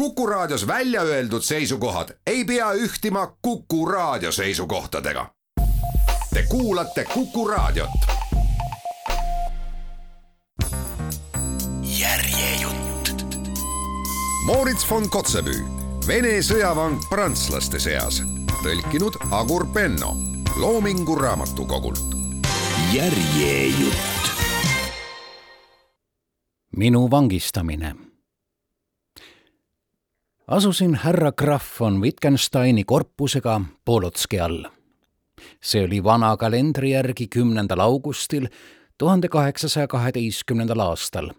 Kuku 0.00 0.26
Raadios 0.26 0.66
välja 0.66 1.02
öeldud 1.02 1.42
seisukohad 1.42 2.08
ei 2.26 2.44
pea 2.44 2.72
ühtima 2.72 3.36
Kuku 3.42 3.86
Raadio 3.86 4.32
seisukohtadega. 4.32 5.30
Te 6.34 6.42
kuulate 6.48 7.04
Kuku 7.04 7.48
Raadiot. 7.48 7.90
järjejutt. 11.82 13.36
Moritz 14.46 14.90
von 14.90 15.10
Kotzebue, 15.10 15.64
Vene 16.06 16.40
sõjavang 16.42 16.96
prantslaste 17.08 17.78
seas, 17.78 18.22
tõlkinud 18.62 19.20
Agur 19.30 19.66
Penno 19.66 20.16
Loomingu 20.56 21.14
Raamatukogult. 21.14 22.00
järjejutt. 22.92 23.96
minu 26.76 27.10
vangistamine 27.10 28.09
asusin 30.50 30.94
härra 30.94 31.32
Graf 31.32 31.80
von 31.80 32.00
Wittgensteini 32.00 32.84
korpusega 32.84 33.60
Polotski 33.84 34.40
all. 34.40 34.64
see 35.62 35.84
oli 35.84 36.04
vana 36.04 36.36
kalendri 36.36 36.90
järgi 36.90 37.28
kümnendal 37.28 37.80
augustil 37.80 38.48
tuhande 38.98 39.28
kaheksasaja 39.28 39.86
kaheteistkümnendal 39.86 40.80
aastal, 40.80 41.30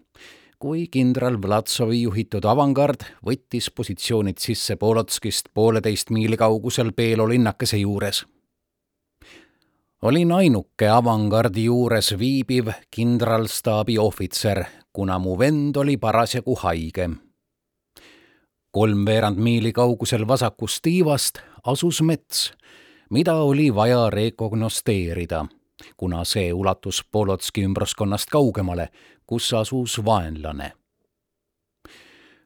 kui 0.58 0.86
kindral 0.88 1.36
Vlatsovi 1.42 2.02
juhitud 2.02 2.44
avangard 2.44 3.04
võttis 3.26 3.68
positsioonid 3.76 4.38
sisse 4.38 4.76
Polotskist 4.76 5.48
pooleteist 5.54 6.10
miili 6.10 6.36
kaugusel 6.36 6.92
Peelo 6.92 7.28
linnakese 7.28 7.76
juures. 7.76 8.24
olin 10.02 10.32
ainuke 10.32 10.88
avangardi 10.88 11.64
juures 11.64 12.14
viibiv 12.18 12.72
kindralstaabi 12.90 13.98
ohvitser, 13.98 14.64
kuna 14.92 15.18
mu 15.18 15.38
vend 15.38 15.76
oli 15.76 15.96
parasjagu 15.96 16.56
haige 16.56 17.10
kolmveerand 18.72 19.36
miili 19.36 19.72
kaugusel 19.72 20.28
vasakust 20.28 20.82
tiivast 20.82 21.38
asus 21.64 22.02
mets, 22.02 22.52
mida 23.10 23.34
oli 23.34 23.74
vaja 23.74 24.10
rekognosteerida, 24.10 25.46
kuna 25.96 26.24
see 26.24 26.52
ulatus 26.52 27.04
Polotski 27.12 27.66
ümbruskonnast 27.68 28.32
kaugemale, 28.32 28.88
kus 29.26 29.52
asus 29.54 29.98
vaenlane. 30.04 30.72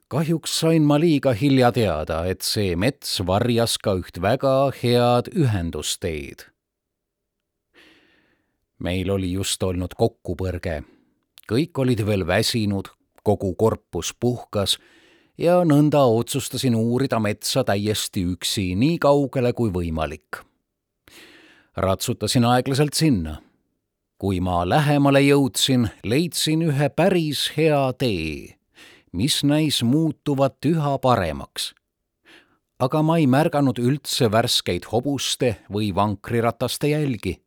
kahjuks 0.08 0.60
sain 0.60 0.82
ma 0.82 1.00
liiga 1.00 1.32
hilja 1.32 1.72
teada, 1.72 2.24
et 2.26 2.42
see 2.42 2.76
mets 2.76 3.22
varjas 3.26 3.78
ka 3.78 3.94
üht 3.94 4.20
väga 4.22 4.72
head 4.82 5.30
ühendusteed. 5.34 6.50
meil 8.78 9.10
oli 9.10 9.32
just 9.32 9.62
olnud 9.62 9.94
kokkupõrge. 9.94 10.82
kõik 11.52 11.78
olid 11.78 12.06
veel 12.06 12.26
väsinud, 12.26 12.88
kogu 13.22 13.54
korpus 13.54 14.14
puhkas 14.20 14.78
ja 15.38 15.60
nõnda 15.64 16.00
otsustasin 16.08 16.74
uurida 16.76 17.20
metsa 17.20 17.64
täiesti 17.64 18.24
üksi, 18.32 18.72
nii 18.76 18.98
kaugele 18.98 19.52
kui 19.52 19.70
võimalik. 19.70 20.42
ratsutasin 21.76 22.44
aeglaselt 22.44 22.94
sinna. 22.94 23.42
kui 24.18 24.40
ma 24.40 24.68
lähemale 24.68 25.20
jõudsin, 25.20 25.90
leidsin 26.04 26.62
ühe 26.62 26.88
päris 26.88 27.52
hea 27.56 27.92
tee, 27.92 28.56
mis 29.12 29.44
näis 29.44 29.82
muutuvat 29.82 30.64
üha 30.64 30.98
paremaks. 30.98 31.74
aga 32.78 33.02
ma 33.02 33.18
ei 33.18 33.26
märganud 33.26 33.78
üldse 33.78 34.32
värskeid 34.32 34.84
hobuste 34.92 35.56
või 35.70 35.94
vankrirataste 35.94 36.88
jälgi. 36.88 37.42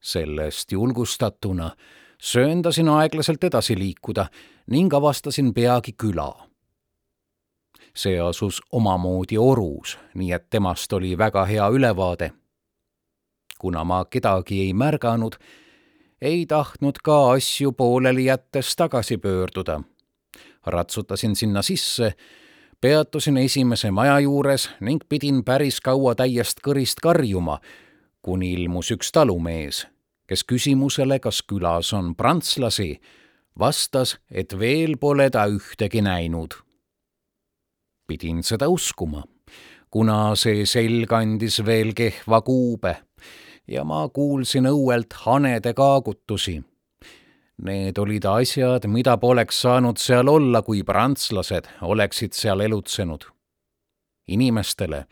sellest 0.00 0.72
julgustatuna 0.72 1.76
sööndasin 2.22 2.88
aeglaselt 2.88 3.44
edasi 3.44 3.78
liikuda 3.78 4.26
ning 4.66 4.94
avastasin 4.94 5.54
peagi 5.54 5.92
küla 5.92 6.47
see 7.94 8.20
asus 8.20 8.60
omamoodi 8.72 9.38
orus, 9.38 9.98
nii 10.14 10.32
et 10.32 10.50
temast 10.50 10.92
oli 10.92 11.18
väga 11.18 11.44
hea 11.44 11.68
ülevaade. 11.68 12.30
kuna 13.58 13.84
ma 13.84 14.04
kedagi 14.04 14.60
ei 14.60 14.72
märganud, 14.72 15.34
ei 16.22 16.46
tahtnud 16.46 16.98
ka 17.02 17.30
asju 17.30 17.72
pooleli 17.72 18.24
jättes 18.24 18.76
tagasi 18.76 19.16
pöörduda. 19.16 19.80
ratsutasin 20.66 21.36
sinna 21.36 21.62
sisse, 21.62 22.14
peatusin 22.80 23.36
esimese 23.36 23.90
maja 23.90 24.20
juures 24.20 24.70
ning 24.80 25.02
pidin 25.08 25.44
päris 25.44 25.80
kaua 25.80 26.14
täiest 26.14 26.60
kõrist 26.66 27.00
karjuma, 27.02 27.60
kuni 28.22 28.52
ilmus 28.52 28.90
üks 28.90 29.12
talumees, 29.12 29.86
kes 30.26 30.44
küsimusele, 30.44 31.18
kas 31.18 31.42
külas 31.42 31.92
on 31.92 32.14
prantslasi, 32.14 33.00
vastas, 33.58 34.18
et 34.30 34.58
veel 34.58 34.96
pole 34.96 35.30
ta 35.30 35.46
ühtegi 35.46 36.02
näinud 36.02 36.67
pidin 38.08 38.42
seda 38.42 38.68
uskuma, 38.72 39.22
kuna 39.90 40.34
see 40.36 40.64
selg 40.66 41.12
andis 41.12 41.60
veel 41.64 41.92
kehva 41.96 42.40
kuube 42.42 42.96
ja 43.68 43.84
ma 43.84 44.06
kuulsin 44.08 44.68
õuelt 44.70 45.14
hanede 45.24 45.74
kaagutusi. 45.76 46.58
Need 47.58 47.98
olid 47.98 48.24
asjad, 48.30 48.86
mida 48.86 49.16
poleks 49.18 49.64
saanud 49.64 49.98
seal 49.98 50.30
olla, 50.30 50.62
kui 50.62 50.84
prantslased 50.86 51.66
oleksid 51.82 52.32
seal 52.32 52.62
elutsenud. 52.64 53.26
inimestele, 54.28 55.06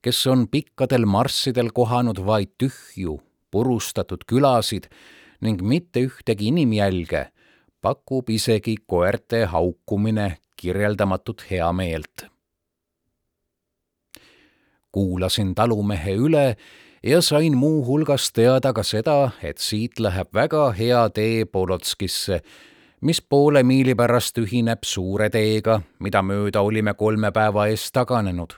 kes 0.00 0.26
on 0.26 0.46
pikkadel 0.48 1.04
marssidel 1.04 1.68
kohanud 1.76 2.22
vaid 2.24 2.54
tühju, 2.56 3.18
purustatud 3.50 4.24
külasid 4.24 4.88
ning 5.44 5.60
mitte 5.60 6.00
ühtegi 6.00 6.48
inimjälge, 6.48 7.26
pakub 7.82 8.30
isegi 8.30 8.78
koerte 8.86 9.44
haukumine 9.44 10.38
kirjeldamatut 10.56 11.44
heameelt 11.50 12.31
kuulasin 14.92 15.54
talumehe 15.54 16.14
üle 16.14 16.56
ja 17.02 17.22
sain 17.22 17.56
muuhulgas 17.56 18.32
teada 18.32 18.72
ka 18.72 18.82
seda, 18.82 19.30
et 19.42 19.58
siit 19.58 20.00
läheb 20.00 20.28
väga 20.34 20.70
hea 20.76 21.08
tee 21.10 21.44
Polotskisse, 21.44 22.42
mis 23.00 23.22
poole 23.22 23.62
miili 23.62 23.94
pärast 23.94 24.38
ühineb 24.38 24.84
suure 24.84 25.30
teega, 25.30 25.80
mida 25.98 26.22
mööda 26.22 26.62
olime 26.62 26.94
kolme 26.94 27.32
päeva 27.32 27.66
eest 27.66 27.92
taganenud. 27.92 28.52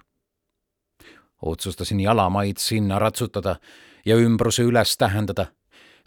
otsustasin 1.43 2.00
jalamaid 2.00 2.56
sinna 2.56 2.99
ratsutada 2.99 3.56
ja 4.05 4.17
ümbruse 4.17 4.62
üles 4.62 4.97
tähendada, 4.97 5.47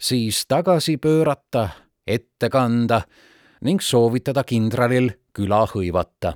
siis 0.00 0.46
tagasi 0.46 0.96
pöörata, 0.96 1.68
ette 2.06 2.50
kanda 2.50 3.02
ning 3.62 3.80
soovitada 3.80 4.44
kindralil 4.44 5.10
küla 5.32 5.66
hõivata 5.66 6.34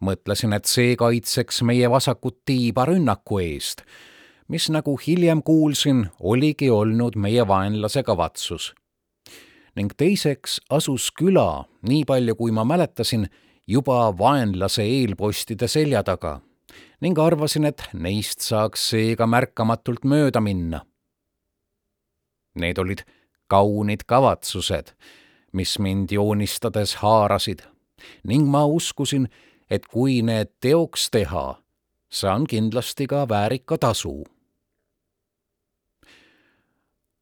mõtlesin, 0.00 0.52
et 0.56 0.68
see 0.68 0.96
kaitseks 0.96 1.62
meie 1.66 1.90
vasakut 1.90 2.40
tiiba 2.48 2.86
rünnaku 2.88 3.40
eest, 3.44 3.84
mis, 4.48 4.68
nagu 4.72 4.96
hiljem 4.98 5.42
kuulsin, 5.46 6.06
oligi 6.20 6.70
olnud 6.70 7.16
meie 7.16 7.46
vaenlase 7.48 8.02
kavatsus. 8.02 8.74
ning 9.76 9.92
teiseks 9.96 10.60
asus 10.70 11.12
küla, 11.14 11.64
nii 11.88 12.04
palju 12.04 12.34
kui 12.36 12.50
ma 12.50 12.64
mäletasin, 12.64 13.28
juba 13.66 14.10
vaenlase 14.18 14.82
eelpostide 14.82 15.68
selja 15.68 16.02
taga 16.02 16.40
ning 17.00 17.18
arvasin, 17.18 17.64
et 17.64 17.82
neist 17.92 18.44
saaks 18.44 18.90
seega 18.90 19.26
märkamatult 19.26 20.04
mööda 20.04 20.40
minna. 20.40 20.82
Need 22.54 22.78
olid 22.78 23.04
kaunid 23.50 24.04
kavatsused, 24.06 24.92
mis 25.52 25.78
mind 25.78 26.12
joonistades 26.12 26.98
haarasid 27.00 27.64
ning 28.24 28.46
ma 28.48 28.64
uskusin, 28.66 29.28
et 29.70 29.86
kui 29.86 30.20
need 30.26 30.50
teoks 30.60 31.08
teha, 31.14 31.54
saan 32.10 32.46
kindlasti 32.50 33.06
ka 33.06 33.28
väärika 33.28 33.78
tasu. 33.78 34.24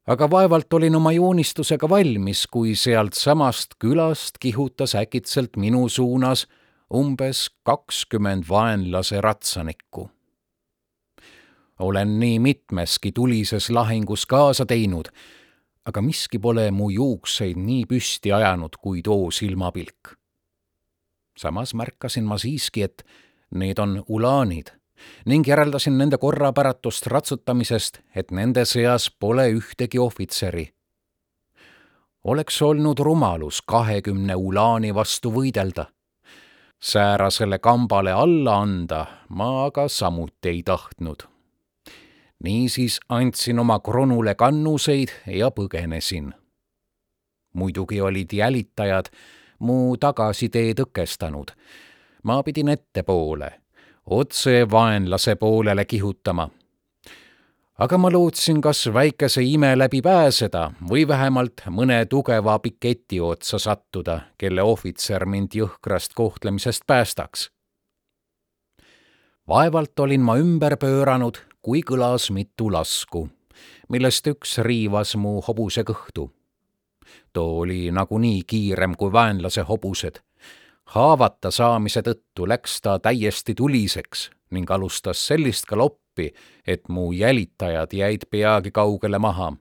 aga 0.09 0.25
vaevalt 0.29 0.73
olin 0.73 0.95
oma 0.95 1.11
joonistusega 1.11 1.89
valmis, 1.89 2.47
kui 2.47 2.73
sealtsamast 2.75 3.75
külast 3.79 4.39
kihutas 4.41 4.95
äkitselt 4.97 5.57
minu 5.57 5.89
suunas 5.89 6.47
umbes 6.93 7.49
kakskümmend 7.63 8.43
vaenlase 8.49 9.21
ratsanikku. 9.21 10.09
olen 11.79 12.19
nii 12.19 12.39
mitmeski 12.39 13.11
tulises 13.11 13.69
lahingus 13.69 14.25
kaasa 14.25 14.65
teinud, 14.65 15.13
aga 15.85 16.01
miski 16.01 16.39
pole 16.39 16.71
mu 16.71 16.89
juukseid 16.89 17.57
nii 17.57 17.85
püsti 17.85 18.33
ajanud 18.33 18.81
kui 18.81 19.01
too 19.01 19.31
silmapilk 19.31 20.18
samas 21.39 21.73
märkasin 21.73 22.23
ma 22.27 22.37
siiski, 22.37 22.83
et 22.83 23.05
need 23.55 23.79
on 23.79 24.03
ulaanid 24.07 24.75
ning 25.25 25.47
järeldasin 25.47 25.97
nende 25.97 26.17
korrapäratust 26.17 27.07
ratsutamisest, 27.07 28.01
et 28.15 28.31
nende 28.31 28.65
seas 28.65 29.07
pole 29.19 29.47
ühtegi 29.55 29.99
ohvitseri. 29.99 30.73
oleks 32.23 32.61
olnud 32.61 32.99
rumalus 32.99 33.61
kahekümne 33.61 34.35
ulaani 34.35 34.95
vastu 34.95 35.31
võidelda. 35.31 35.85
säärasele 36.79 37.59
kambale 37.59 38.11
alla 38.11 38.57
anda 38.61 39.05
ma 39.29 39.65
aga 39.65 39.87
samuti 39.87 40.49
ei 40.49 40.63
tahtnud. 40.63 41.23
niisiis 42.43 42.99
andsin 43.09 43.59
oma 43.59 43.79
kronule 43.79 44.35
kannuseid 44.35 45.09
ja 45.27 45.51
põgenesin. 45.51 46.33
muidugi 47.53 48.01
olid 48.01 48.33
jälitajad 48.33 49.05
mu 49.59 49.97
tagasitee 49.97 50.73
tõkestanud. 50.73 51.51
ma 52.23 52.43
pidin 52.43 52.69
ettepoole, 52.69 53.51
otse 54.05 54.67
vaenlase 54.71 55.35
poolele 55.35 55.85
kihutama. 55.85 56.49
aga 57.77 57.97
ma 57.97 58.11
lootsin 58.11 58.61
kas 58.61 58.89
väikese 58.93 59.41
ime 59.43 59.77
läbi 59.77 60.01
pääseda 60.01 60.71
või 60.89 61.07
vähemalt 61.07 61.61
mõne 61.69 62.05
tugeva 62.05 62.59
piketi 62.59 63.19
otsa 63.19 63.59
sattuda, 63.59 64.21
kelle 64.37 64.61
ohvitser 64.61 65.25
mind 65.25 65.55
jõhkrast 65.55 66.13
kohtlemisest 66.15 66.83
päästaks. 66.87 67.51
vaevalt 69.47 69.99
olin 69.99 70.21
ma 70.21 70.37
ümber 70.37 70.77
pööranud, 70.77 71.37
kui 71.61 71.81
kõlas 71.81 72.31
mitu 72.31 72.71
lasku, 72.71 73.29
millest 73.89 74.27
üks 74.27 74.57
riivas 74.57 75.15
mu 75.15 75.41
hobuse 75.41 75.83
kõhtu 75.83 76.29
too 77.33 77.59
oli 77.59 77.91
nagunii 77.91 78.41
kiirem 78.47 78.95
kui 78.95 79.11
vaenlase 79.11 79.61
hobused 79.61 80.21
haavata 80.89 81.51
saamise 81.51 82.01
tõttu 82.05 82.47
läks 82.49 82.79
ta 82.81 82.97
täiesti 82.99 83.53
tuliseks 83.55 84.29
ning 84.55 84.71
alustas 84.71 85.21
sellist 85.27 85.67
galoppi, 85.69 86.31
et 86.67 86.89
mu 86.89 87.11
jälitajad 87.13 87.93
jäid 87.93 88.25
peagi 88.29 88.71
kaugele 88.71 89.19
maha. 89.19 89.53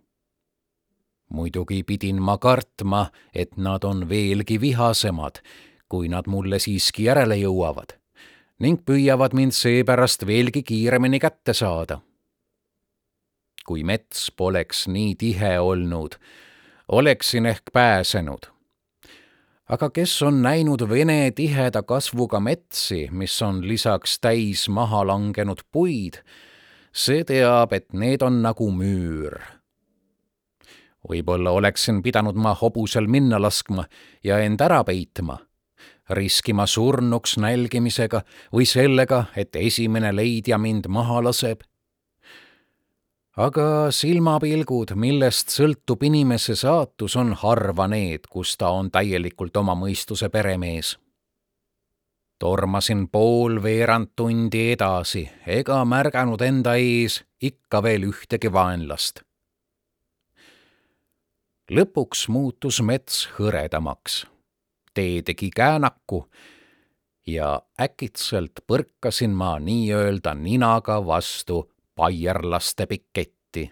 muidugi 1.29 1.83
pidin 1.83 2.23
ma 2.23 2.39
kartma, 2.39 3.11
et 3.35 3.57
nad 3.57 3.85
on 3.85 4.09
veelgi 4.09 4.61
vihasemad, 4.61 5.43
kui 5.89 6.09
nad 6.09 6.25
mulle 6.27 6.59
siiski 6.59 7.05
järele 7.05 7.37
jõuavad 7.37 7.99
ning 8.59 8.81
püüavad 8.85 9.35
mind 9.35 9.53
seepärast 9.53 10.27
veelgi 10.27 10.63
kiiremini 10.63 11.19
kätte 11.19 11.53
saada. 11.53 12.01
kui 13.67 13.85
mets 13.85 14.31
poleks 14.37 14.89
nii 14.89 15.15
tihe 15.15 15.59
olnud, 15.61 16.17
oleksin 16.89 17.47
ehk 17.47 17.73
pääsenud 17.73 18.59
aga 19.69 19.91
kes 19.91 20.23
on 20.23 20.41
näinud 20.43 20.83
vene 20.89 21.31
tiheda 21.37 21.83
kasvuga 21.83 22.41
metsi, 22.41 23.09
mis 23.13 23.37
on 23.43 23.61
lisaks 23.69 24.19
täis 24.21 24.69
maha 24.69 25.05
langenud 25.07 25.61
puid, 25.73 26.23
see 26.93 27.25
teab, 27.29 27.75
et 27.77 27.93
need 27.93 28.25
on 28.25 28.43
nagu 28.43 28.71
müür. 28.73 29.37
võib-olla 31.09 31.53
oleksin 31.57 32.03
pidanud 32.03 32.37
ma 32.37 32.55
hobusel 32.59 33.07
minna 33.09 33.39
laskma 33.41 33.85
ja 34.25 34.41
end 34.45 34.61
ära 34.61 34.83
peitma, 34.85 35.39
riskima 36.11 36.67
surnuks 36.67 37.37
nälgimisega 37.39 38.25
või 38.53 38.67
sellega, 38.69 39.25
et 39.37 39.57
esimene 39.57 40.13
leidja 40.13 40.59
mind 40.59 40.89
maha 40.89 41.23
laseb 41.29 41.68
aga 43.39 43.93
silmapilgud, 43.95 44.97
millest 44.99 45.53
sõltub 45.55 46.03
inimese 46.09 46.57
saatus, 46.59 47.15
on 47.21 47.37
harva 47.39 47.87
need, 47.91 48.27
kus 48.27 48.57
ta 48.59 48.73
on 48.75 48.91
täielikult 48.91 49.57
oma 49.57 49.77
mõistuse 49.79 50.29
peremees. 50.29 50.97
tormasin 52.39 53.09
poolveerand 53.09 54.13
tundi 54.17 54.61
edasi 54.73 55.25
ega 55.47 55.85
märganud 55.85 56.43
enda 56.43 56.77
ees 56.79 57.25
ikka 57.43 57.83
veel 57.83 58.11
ühtegi 58.11 58.53
vaenlast. 58.53 59.23
lõpuks 61.71 62.29
muutus 62.29 62.83
mets 62.83 63.29
hõredamaks. 63.39 64.27
tee 64.95 65.23
tegi 65.23 65.51
käänaku 65.51 66.27
ja 67.27 67.63
äkitselt 67.81 68.67
põrkasin 68.67 69.31
ma 69.31 69.59
nii-öelda 69.59 70.35
ninaga 70.35 71.07
vastu 71.07 71.69
baierlaste 71.99 72.87
piketti. 72.87 73.71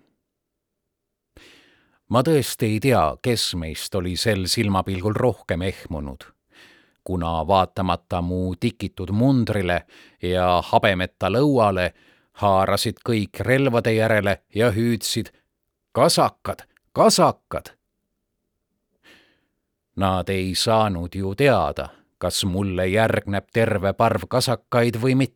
ma 2.08 2.22
tõesti 2.22 2.66
ei 2.72 2.80
tea, 2.80 3.04
kes 3.22 3.54
meist 3.58 3.94
oli 3.94 4.16
sel 4.16 4.46
silmapilgul 4.50 5.14
rohkem 5.14 5.62
ehmunud, 5.62 6.26
kuna 7.04 7.46
vaatamata 7.46 8.22
mu 8.22 8.54
tikitud 8.60 9.10
mundrile 9.10 9.80
ja 10.22 10.62
habemeta 10.70 11.30
lõuale 11.30 11.92
haarasid 12.42 13.02
kõik 13.08 13.40
relvade 13.40 13.94
järele 13.94 14.40
ja 14.54 14.70
hüüdsid 14.70 15.32
kasakad, 15.92 16.66
kasakad. 16.92 17.72
Nad 19.96 20.28
ei 20.28 20.54
saanud 20.54 21.14
ju 21.14 21.34
teada, 21.34 21.88
kas 22.18 22.44
mulle 22.44 22.86
järgneb 22.88 23.48
terve 23.52 23.92
parv 23.92 24.28
kasakaid 24.28 25.00
või 25.00 25.14
mitte 25.16 25.35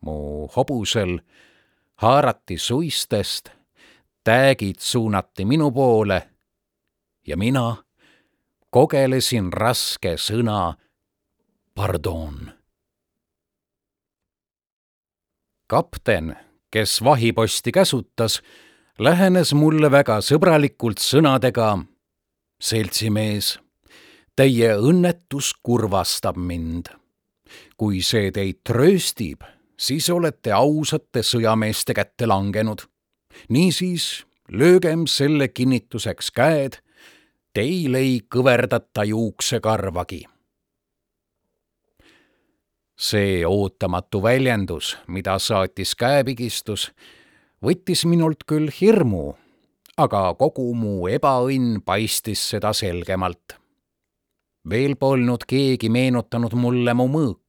mu 0.00 0.48
hobusel 0.56 1.18
haarati 1.96 2.58
suistest, 2.58 3.50
täägid 4.24 4.78
suunati 4.78 5.44
minu 5.44 5.70
poole 5.70 6.30
ja 7.26 7.36
mina 7.36 7.76
kogelesin 8.70 9.52
raske 9.52 10.16
sõna 10.16 10.74
pardon. 11.74 12.52
kapten, 15.66 16.36
kes 16.70 17.04
vahiposti 17.04 17.72
käsutas, 17.72 18.42
lähenes 18.98 19.52
mulle 19.54 19.90
väga 19.90 20.18
sõbralikult 20.20 20.98
sõnadega. 20.98 21.84
seltsimees, 22.60 23.58
teie 24.36 24.74
õnnetus 24.76 25.54
kurvastab 25.62 26.36
mind. 26.36 26.88
kui 27.76 28.02
see 28.02 28.30
teid 28.30 28.60
trööstib 28.64 29.59
siis 29.80 30.10
olete 30.10 30.52
ausate 30.52 31.22
sõjameeste 31.24 31.94
kätte 31.96 32.26
langenud. 32.26 32.80
niisiis 33.48 34.26
löögem 34.52 35.06
selle 35.06 35.48
kinnituseks 35.48 36.30
käed, 36.30 36.80
teil 37.54 37.94
ei 37.94 38.20
kõverdata 38.34 39.04
juuksekarvagi. 39.04 40.24
see 43.00 43.46
ootamatu 43.46 44.22
väljendus, 44.22 44.98
mida 45.08 45.38
saatis 45.38 45.94
käepigistus, 45.96 46.90
võttis 47.64 48.04
minult 48.04 48.44
küll 48.44 48.68
hirmu, 48.80 49.34
aga 49.96 50.34
kogu 50.34 50.74
mu 50.74 51.08
ebaõnn 51.08 51.80
paistis 51.84 52.48
seda 52.50 52.72
selgemalt. 52.72 53.56
veel 54.68 54.96
polnud 54.96 55.44
keegi 55.48 55.88
meenutanud 55.88 56.52
mulle 56.54 56.94
mu 56.94 57.08
mõõka 57.08 57.39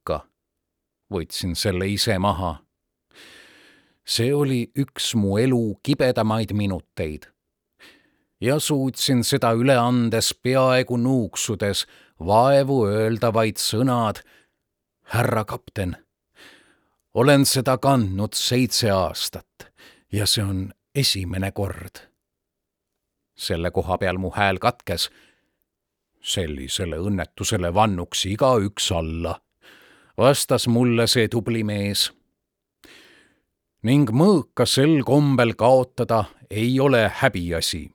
võtsin 1.12 1.56
selle 1.56 1.88
ise 1.88 2.18
maha. 2.20 2.62
see 4.06 4.34
oli 4.34 4.72
üks 4.76 5.14
mu 5.16 5.38
elu 5.38 5.80
kibedamaid 5.84 6.54
minuteid. 6.54 7.28
ja 8.42 8.60
suutsin 8.60 9.24
seda 9.24 9.52
üle 9.54 9.78
andes 9.78 10.34
peaaegu 10.34 10.98
nuuksudes 10.98 11.86
vaevu 12.20 12.86
öelda 12.88 13.34
vaid 13.34 13.58
sõnad. 13.58 14.22
härra 15.02 15.44
kapten, 15.46 15.98
olen 17.14 17.46
seda 17.46 17.78
kandnud 17.78 18.34
seitse 18.34 18.92
aastat 18.92 19.72
ja 20.12 20.26
see 20.26 20.44
on 20.44 20.72
esimene 20.96 21.52
kord. 21.52 22.08
selle 23.36 23.72
koha 23.72 23.98
peal 23.98 24.18
mu 24.18 24.32
hääl 24.32 24.60
katkes 24.60 25.10
sellisele 26.22 26.98
õnnetusele 27.02 27.74
vannuks 27.74 28.26
igaüks 28.26 28.92
alla 28.92 29.40
vastas 30.22 30.68
mulle 30.68 31.08
see 31.08 31.28
tubli 31.28 31.64
mees. 31.64 32.12
ning 33.84 34.12
mõõka 34.14 34.68
sel 34.70 35.00
kombel 35.04 35.56
kaotada 35.58 36.24
ei 36.50 36.80
ole 36.80 37.12
häbiasi. 37.22 37.92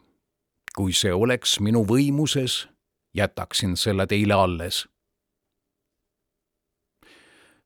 kui 0.77 0.93
see 0.93 1.13
oleks 1.13 1.61
minu 1.61 1.85
võimuses, 1.85 2.69
jätaksin 3.15 3.77
selle 3.77 4.07
teile 4.07 4.35
alles. 4.35 4.89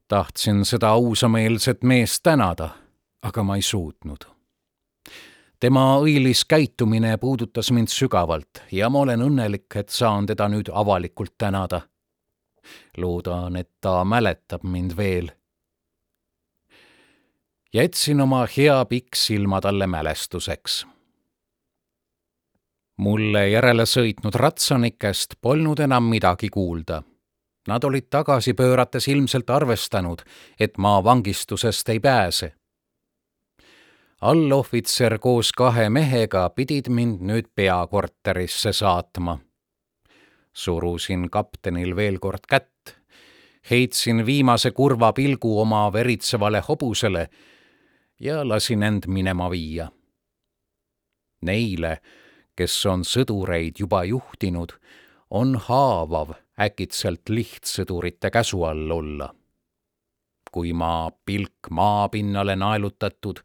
tahtsin 0.08 0.64
seda 0.64 0.88
ausameelset 0.88 1.82
meest 1.82 2.22
tänada, 2.22 2.68
aga 3.22 3.42
ma 3.42 3.56
ei 3.56 3.62
suutnud 3.62 4.28
tema 5.60 5.96
õilis 6.00 6.44
käitumine 6.48 7.16
puudutas 7.16 7.70
mind 7.70 7.88
sügavalt 7.88 8.62
ja 8.72 8.88
ma 8.90 8.98
olen 8.98 9.22
õnnelik, 9.22 9.76
et 9.76 9.88
saan 9.88 10.26
teda 10.26 10.48
nüüd 10.48 10.68
avalikult 10.72 11.38
tänada 11.38 11.80
loodan, 12.96 13.56
et 13.56 13.70
ta 13.80 14.04
mäletab 14.04 14.62
mind 14.62 14.96
veel. 14.96 15.30
jätsin 17.72 18.20
oma 18.20 18.46
hea 18.56 18.84
pikksilma 18.84 19.60
talle 19.60 19.86
mälestuseks. 19.86 20.86
mulle 22.96 23.48
järele 23.48 23.82
sõitnud 23.82 24.34
ratsanikest 24.34 25.34
polnud 25.40 25.78
enam 25.78 26.04
midagi 26.04 26.48
kuulda. 26.48 27.02
Nad 27.68 27.84
olid 27.84 28.06
tagasi 28.10 28.54
pöörates 28.54 29.08
ilmselt 29.08 29.50
arvestanud, 29.50 30.22
et 30.60 30.78
ma 30.78 31.04
vangistusest 31.04 31.88
ei 31.88 32.00
pääse 32.00 32.52
allohvitser 34.20 35.18
koos 35.18 35.52
kahe 35.52 35.88
mehega 35.88 36.48
pidid 36.50 36.88
mind 36.88 37.22
nüüd 37.24 37.48
peakorterisse 37.54 38.72
saatma 38.72 39.38
surusin 40.52 41.30
kaptenil 41.30 41.96
veel 41.96 42.18
kord 42.18 42.46
kätt, 42.48 42.96
heitsin 43.70 44.26
viimase 44.26 44.70
kurva 44.70 45.12
pilgu 45.12 45.60
oma 45.60 45.92
veritsevale 45.92 46.62
hobusele 46.68 47.28
ja 48.20 48.48
lasin 48.48 48.82
end 48.82 49.06
minema 49.06 49.50
viia. 49.50 49.88
Neile, 51.42 52.00
kes 52.56 52.74
on 52.86 53.04
sõdureid 53.04 53.80
juba 53.80 54.04
juhtinud, 54.04 54.74
on 55.30 55.56
haavav 55.56 56.34
äkitselt 56.60 57.28
lihtsõdurite 57.28 58.30
käsu 58.30 58.64
all 58.64 58.90
olla. 58.90 59.34
kui 60.50 60.72
ma 60.72 61.10
pilk 61.26 61.68
maapinnale 61.70 62.56
naelutatud 62.56 63.38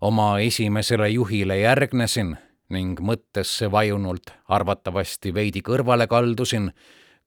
oma 0.00 0.40
esimesele 0.42 1.08
juhile 1.08 1.58
järgnesin 1.58 2.36
ning 2.72 3.00
mõttesse 3.00 3.68
vajunult 3.70 4.32
arvatavasti 4.48 5.34
veidi 5.34 5.62
kõrvale 5.62 6.08
kaldusin, 6.08 6.72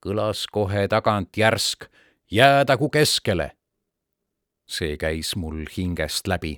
kõlas 0.01 0.45
kohe 0.51 0.87
tagant 0.87 1.37
järsk 1.37 1.87
jäädagu 2.31 2.89
keskele. 2.89 3.51
see 4.65 4.97
käis 4.97 5.35
mul 5.35 5.65
hingest 5.77 6.27
läbi 6.27 6.57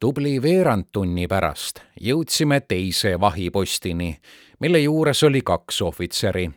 tubli 0.00 0.42
veerand 0.42 0.88
tunni 0.92 1.26
pärast 1.28 1.82
jõudsime 2.00 2.60
teise 2.64 3.18
vahipostini, 3.20 4.14
mille 4.60 4.80
juures 4.80 5.22
oli 5.22 5.42
kaks 5.44 5.82
ohvitseri. 5.82 6.50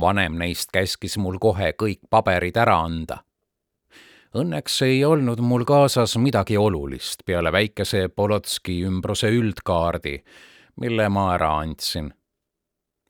vanem 0.00 0.36
neist 0.38 0.72
käskis 0.72 1.18
mul 1.18 1.38
kohe 1.38 1.72
kõik 1.82 2.00
paberid 2.10 2.56
ära 2.56 2.76
anda. 2.84 3.24
Õnneks 4.32 4.78
ei 4.86 5.04
olnud 5.04 5.40
mul 5.44 5.66
kaasas 5.68 6.16
midagi 6.16 6.56
olulist 6.56 7.26
peale 7.26 7.52
väikese 7.52 8.08
Polotski 8.08 8.78
ümbruse 8.88 9.28
üldkaardi, 9.28 10.22
mille 10.80 11.08
ma 11.12 11.34
ära 11.34 11.50
andsin 11.60 12.12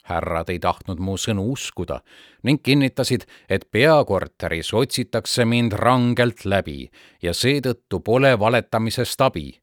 härrad 0.03 0.51
ei 0.51 0.59
tahtnud 0.59 1.01
mu 1.01 1.17
sõnu 1.21 1.45
uskuda 1.55 2.01
ning 2.47 2.63
kinnitasid, 2.63 3.27
et 3.49 3.69
peakorteris 3.71 4.73
otsitakse 4.75 5.45
mind 5.47 5.77
rangelt 5.79 6.45
läbi 6.45 6.91
ja 7.23 7.35
seetõttu 7.35 8.01
pole 8.01 8.39
valetamisest 8.39 9.21
abi. 9.21 9.61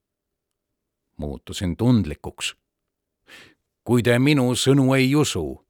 muutusin 1.17 1.77
tundlikuks. 1.77 2.55
kui 3.83 4.03
te 4.03 4.19
minu 4.19 4.55
sõnu 4.55 4.93
ei 4.95 5.15
usu, 5.15 5.65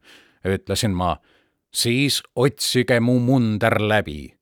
ütlesin 0.46 0.91
ma, 0.91 1.17
siis 1.74 2.24
otsige 2.36 3.00
mu 3.00 3.19
munder 3.19 3.81
läbi. 3.81 4.38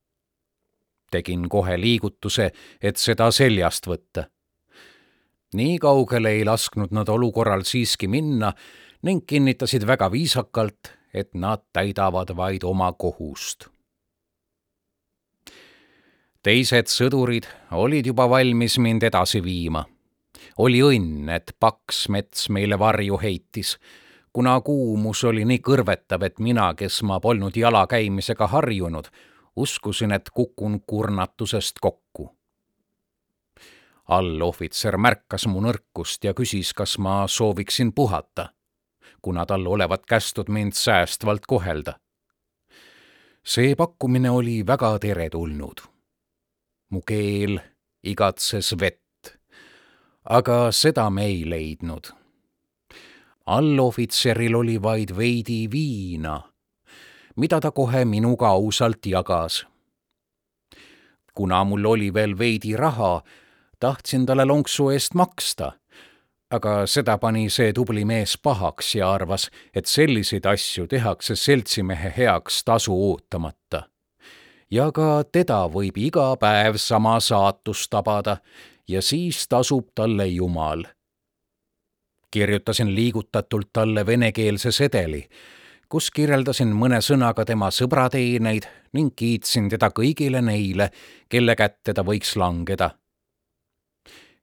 Tegin 1.11 1.47
kohe 1.49 1.77
liigutuse, 1.79 2.51
et 2.81 2.97
seda 2.97 3.31
seljast 3.31 3.87
võtta. 3.87 4.27
nii 5.53 5.77
kaugele 5.79 6.29
ei 6.35 6.45
lasknud 6.45 6.91
nad 6.91 7.09
olukorral 7.09 7.63
siiski 7.63 8.07
minna 8.07 8.51
ning 9.03 9.23
kinnitasid 9.27 9.87
väga 9.87 10.11
viisakalt, 10.11 10.91
et 11.13 11.33
nad 11.33 11.63
täidavad 11.73 12.35
vaid 12.35 12.63
oma 12.63 12.91
kohust. 12.93 13.69
teised 16.43 16.87
sõdurid 16.87 17.47
olid 17.71 18.05
juba 18.07 18.29
valmis 18.29 18.77
mind 18.79 19.03
edasi 19.03 19.43
viima. 19.43 19.85
oli 20.57 20.81
õnn, 20.81 21.29
et 21.29 21.55
paks 21.59 22.09
mets 22.09 22.49
meile 22.49 22.79
varju 22.79 23.17
heitis, 23.17 23.77
kuna 24.33 24.61
kuumus 24.61 25.23
oli 25.23 25.45
nii 25.45 25.59
kõrvetav, 25.65 26.23
et 26.23 26.39
mina, 26.39 26.73
kes 26.73 27.01
ma 27.03 27.19
polnud 27.19 27.55
jalakäimisega 27.57 28.47
harjunud, 28.47 29.07
uskusin, 29.57 30.11
et 30.11 30.29
kukun 30.33 30.81
kurnatusest 30.87 31.81
kokku 31.81 32.29
allohvitser 34.07 34.95
märkas 34.97 35.49
mu 35.51 35.59
nõrkust 35.59 36.23
ja 36.23 36.31
küsis, 36.33 36.69
kas 36.73 36.93
ma 36.97 37.25
sooviksin 37.27 37.91
puhata 37.91 38.45
kuna 39.21 39.45
tal 39.45 39.65
olevat 39.67 40.05
kästud 40.05 40.49
mind 40.49 40.71
säästvalt 40.71 41.45
kohelda. 41.47 41.99
see 43.43 43.75
pakkumine 43.75 44.29
oli 44.29 44.67
väga 44.67 44.99
teretulnud. 44.99 45.81
mu 46.89 47.01
keel 47.01 47.59
igatses 48.03 48.75
vett, 48.79 49.39
aga 50.23 50.71
seda 50.71 51.09
me 51.09 51.25
ei 51.25 51.49
leidnud. 51.49 52.07
allohvitseril 53.45 54.55
oli 54.55 54.81
vaid 54.81 55.17
veidi 55.17 55.71
viina, 55.71 56.41
mida 57.37 57.59
ta 57.61 57.71
kohe 57.71 58.05
minuga 58.05 58.47
ausalt 58.47 59.05
jagas. 59.05 59.65
kuna 61.33 61.63
mul 61.63 61.85
oli 61.85 62.13
veel 62.13 62.37
veidi 62.37 62.75
raha, 62.75 63.21
tahtsin 63.79 64.25
talle 64.25 64.45
lonksu 64.45 64.89
eest 64.89 65.13
maksta 65.13 65.71
aga 66.51 66.85
seda 66.87 67.17
pani 67.17 67.49
see 67.51 67.73
tubli 67.75 68.05
mees 68.07 68.37
pahaks 68.43 68.95
ja 68.95 69.11
arvas, 69.13 69.49
et 69.75 69.85
selliseid 69.85 70.45
asju 70.47 70.87
tehakse 70.87 71.35
seltsimehe 71.35 72.13
heaks 72.17 72.63
tasu 72.63 72.95
ootamata. 73.09 73.83
ja 74.71 74.91
ka 74.91 75.23
teda 75.31 75.67
võib 75.71 75.97
iga 75.97 76.35
päev 76.39 76.75
sama 76.77 77.19
saatus 77.19 77.87
tabada 77.89 78.37
ja 78.87 79.01
siis 79.01 79.47
tasub 79.47 79.89
talle 79.95 80.27
Jumal. 80.27 80.83
kirjutasin 82.31 82.95
liigutatult 82.95 83.69
talle 83.73 84.05
venekeelse 84.05 84.71
sedeli, 84.71 85.27
kus 85.89 86.11
kirjeldasin 86.11 86.73
mõne 86.75 87.01
sõnaga 87.01 87.45
tema 87.45 87.71
sõbrateeneid 87.71 88.67
ning 88.93 89.15
kiitsin 89.15 89.69
teda 89.69 89.89
kõigile 89.95 90.41
neile, 90.41 90.91
kelle 91.29 91.55
kätte 91.55 91.93
ta 91.93 92.03
võiks 92.03 92.35
langeda 92.35 92.91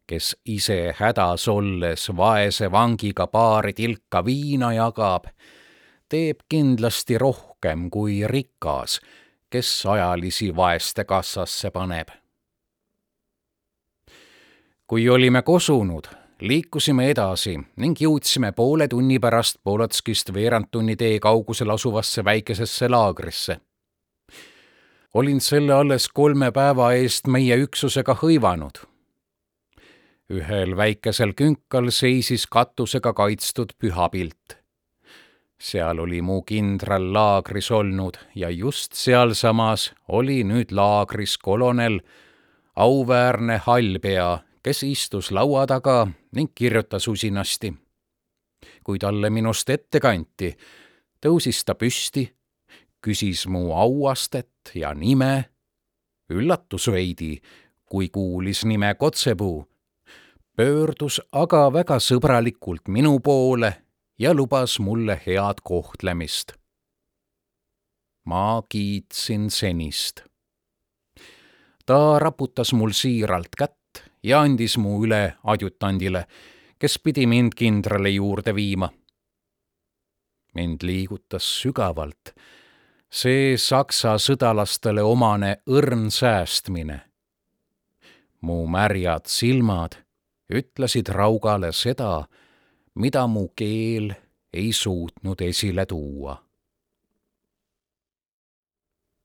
kes 0.06 0.36
ise 0.44 0.94
hädas 0.98 1.48
olles 1.48 2.08
vaese 2.16 2.70
vangiga 2.72 3.26
paari 3.26 3.72
tilka 3.72 4.24
viina 4.24 4.72
jagab, 4.72 5.28
teeb 6.08 6.44
kindlasti 6.48 7.18
rohkem 7.18 7.88
kui 7.90 8.20
rikas, 8.28 9.00
kes 9.50 9.70
ajalisi 9.86 10.52
vaeste 10.56 11.04
kassasse 11.04 11.70
paneb. 11.70 12.08
kui 14.86 15.08
olime 15.08 15.42
kosunud, 15.42 16.04
liikusime 16.44 17.08
edasi 17.10 17.54
ning 17.80 18.00
jõudsime 18.00 18.52
poole 18.52 18.88
tunni 18.88 19.18
pärast 19.18 19.56
Polotskist 19.64 20.32
veerand 20.34 20.68
tunni 20.70 20.96
tee 20.96 21.18
kaugusel 21.20 21.70
asuvasse 21.70 22.24
väikesesse 22.24 22.88
laagrisse. 22.88 23.60
olin 25.14 25.40
selle 25.40 25.72
alles 25.72 26.08
kolme 26.08 26.52
päeva 26.52 26.92
eest 26.92 27.26
meie 27.26 27.56
üksusega 27.56 28.18
hõivanud 28.22 28.84
ühel 30.30 30.76
väikesel 30.76 31.34
künkal 31.36 31.90
seisis 31.90 32.46
katusega 32.46 33.12
kaitstud 33.12 33.72
pühapilt. 33.78 34.56
seal 35.60 35.98
oli 35.98 36.20
mu 36.20 36.42
kindral 36.42 37.12
laagris 37.12 37.70
olnud 37.70 38.18
ja 38.34 38.50
just 38.50 38.92
sealsamas 38.92 39.92
oli 40.08 40.42
nüüd 40.44 40.72
laagris 40.72 41.38
kolonel, 41.38 42.00
auväärne 42.76 43.60
hallpea, 43.66 44.43
kes 44.64 44.82
istus 44.82 45.30
laua 45.30 45.66
taga 45.66 46.06
ning 46.32 46.52
kirjutas 46.54 47.08
usinasti. 47.08 47.74
kui 48.84 48.98
talle 48.98 49.30
minust 49.30 49.70
ette 49.70 50.00
kanti, 50.00 50.54
tõusis 51.20 51.64
ta 51.64 51.74
püsti, 51.74 52.24
küsis 53.04 53.46
mu 53.46 53.72
auastet 53.72 54.72
ja 54.74 54.94
nime, 54.94 55.44
üllatus 56.32 56.88
veidi, 56.88 57.40
kui 57.84 58.08
kuulis 58.08 58.64
nime 58.64 58.94
Kotsepuu 58.94 59.64
pöördus 60.56 61.18
aga 61.32 61.66
väga 61.74 61.98
sõbralikult 61.98 62.88
minu 62.88 63.18
poole 63.20 63.72
ja 64.18 64.34
lubas 64.34 64.78
mulle 64.78 65.16
head 65.26 65.62
kohtlemist. 65.64 66.54
ma 68.24 68.62
kiitsin 68.68 69.50
senist. 69.50 70.22
ta 71.86 72.18
raputas 72.18 72.72
mul 72.72 72.92
siiralt 72.92 73.56
kätt 73.58 73.83
ja 74.24 74.40
andis 74.40 74.78
mu 74.80 74.96
üle 75.04 75.36
adjutandile, 75.44 76.24
kes 76.78 76.98
pidi 76.98 77.26
mind 77.26 77.52
kindrali 77.56 78.14
juurde 78.16 78.54
viima. 78.54 78.90
mind 80.54 80.82
liigutas 80.82 81.46
sügavalt 81.60 82.34
see 83.14 83.54
saksa 83.58 84.16
sõdalastele 84.18 85.02
omane 85.06 85.56
õrn 85.70 86.08
säästmine. 86.10 87.00
mu 88.40 88.66
märjad 88.66 89.30
silmad 89.30 89.94
ütlesid 90.50 91.08
Raugale 91.08 91.70
seda, 91.72 92.26
mida 92.94 93.26
mu 93.26 93.48
keel 93.56 94.10
ei 94.52 94.72
suutnud 94.72 95.40
esile 95.40 95.86
tuua. 95.86 96.34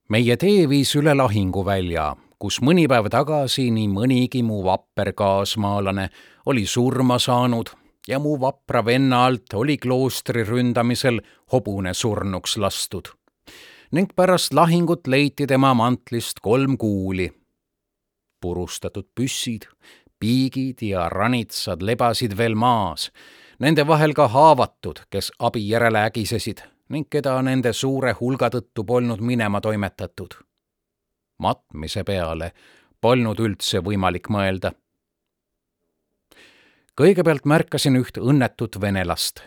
meie 0.09 0.37
tee 0.37 0.69
viis 0.69 0.95
üle 0.95 1.13
lahinguvälja, 1.13 2.15
kus 2.39 2.61
mõni 2.63 2.87
päev 2.87 3.09
tagasi 3.11 3.69
nii 3.75 3.87
mõnigi 3.91 4.43
mu 4.47 4.63
vapper 4.63 5.13
kaasmaalane 5.13 6.09
oli 6.45 6.65
surma 6.65 7.19
saanud 7.19 7.71
ja 8.07 8.19
mu 8.19 8.37
vapra 8.41 8.85
venna 8.85 9.25
alt 9.25 9.53
oli 9.53 9.77
kloostri 9.77 10.43
ründamisel 10.47 11.19
hobune 11.51 11.93
surnuks 11.93 12.57
lastud 12.57 13.11
ning 13.91 14.11
pärast 14.15 14.53
lahingut 14.53 15.07
leiti 15.07 15.47
tema 15.47 15.73
mantlist 15.73 16.39
kolm 16.41 16.77
kuuli. 16.77 17.31
purustatud 18.41 19.07
püssid, 19.15 19.65
piigid 20.19 20.81
ja 20.81 21.09
ranitsad 21.09 21.81
lebasid 21.81 22.37
veel 22.37 22.55
maas, 22.55 23.09
nende 23.59 23.87
vahel 23.87 24.13
ka 24.13 24.27
haavatud, 24.27 25.01
kes 25.09 25.31
abi 25.39 25.65
järele 25.69 26.05
ägisesid 26.07 26.61
ning 26.89 27.09
keda 27.09 27.41
nende 27.41 27.73
suure 27.73 28.13
hulga 28.19 28.49
tõttu 28.49 28.85
polnud 28.85 29.19
minema 29.19 29.61
toimetatud. 29.61 30.48
Matmise 31.39 32.03
peale 32.03 32.51
polnud 33.01 33.39
üldse 33.39 33.79
võimalik 33.83 34.27
mõelda. 34.29 34.71
kõigepealt 36.99 37.45
märkasin 37.47 37.95
üht 37.95 38.17
õnnetut 38.19 38.75
venelast, 38.81 39.39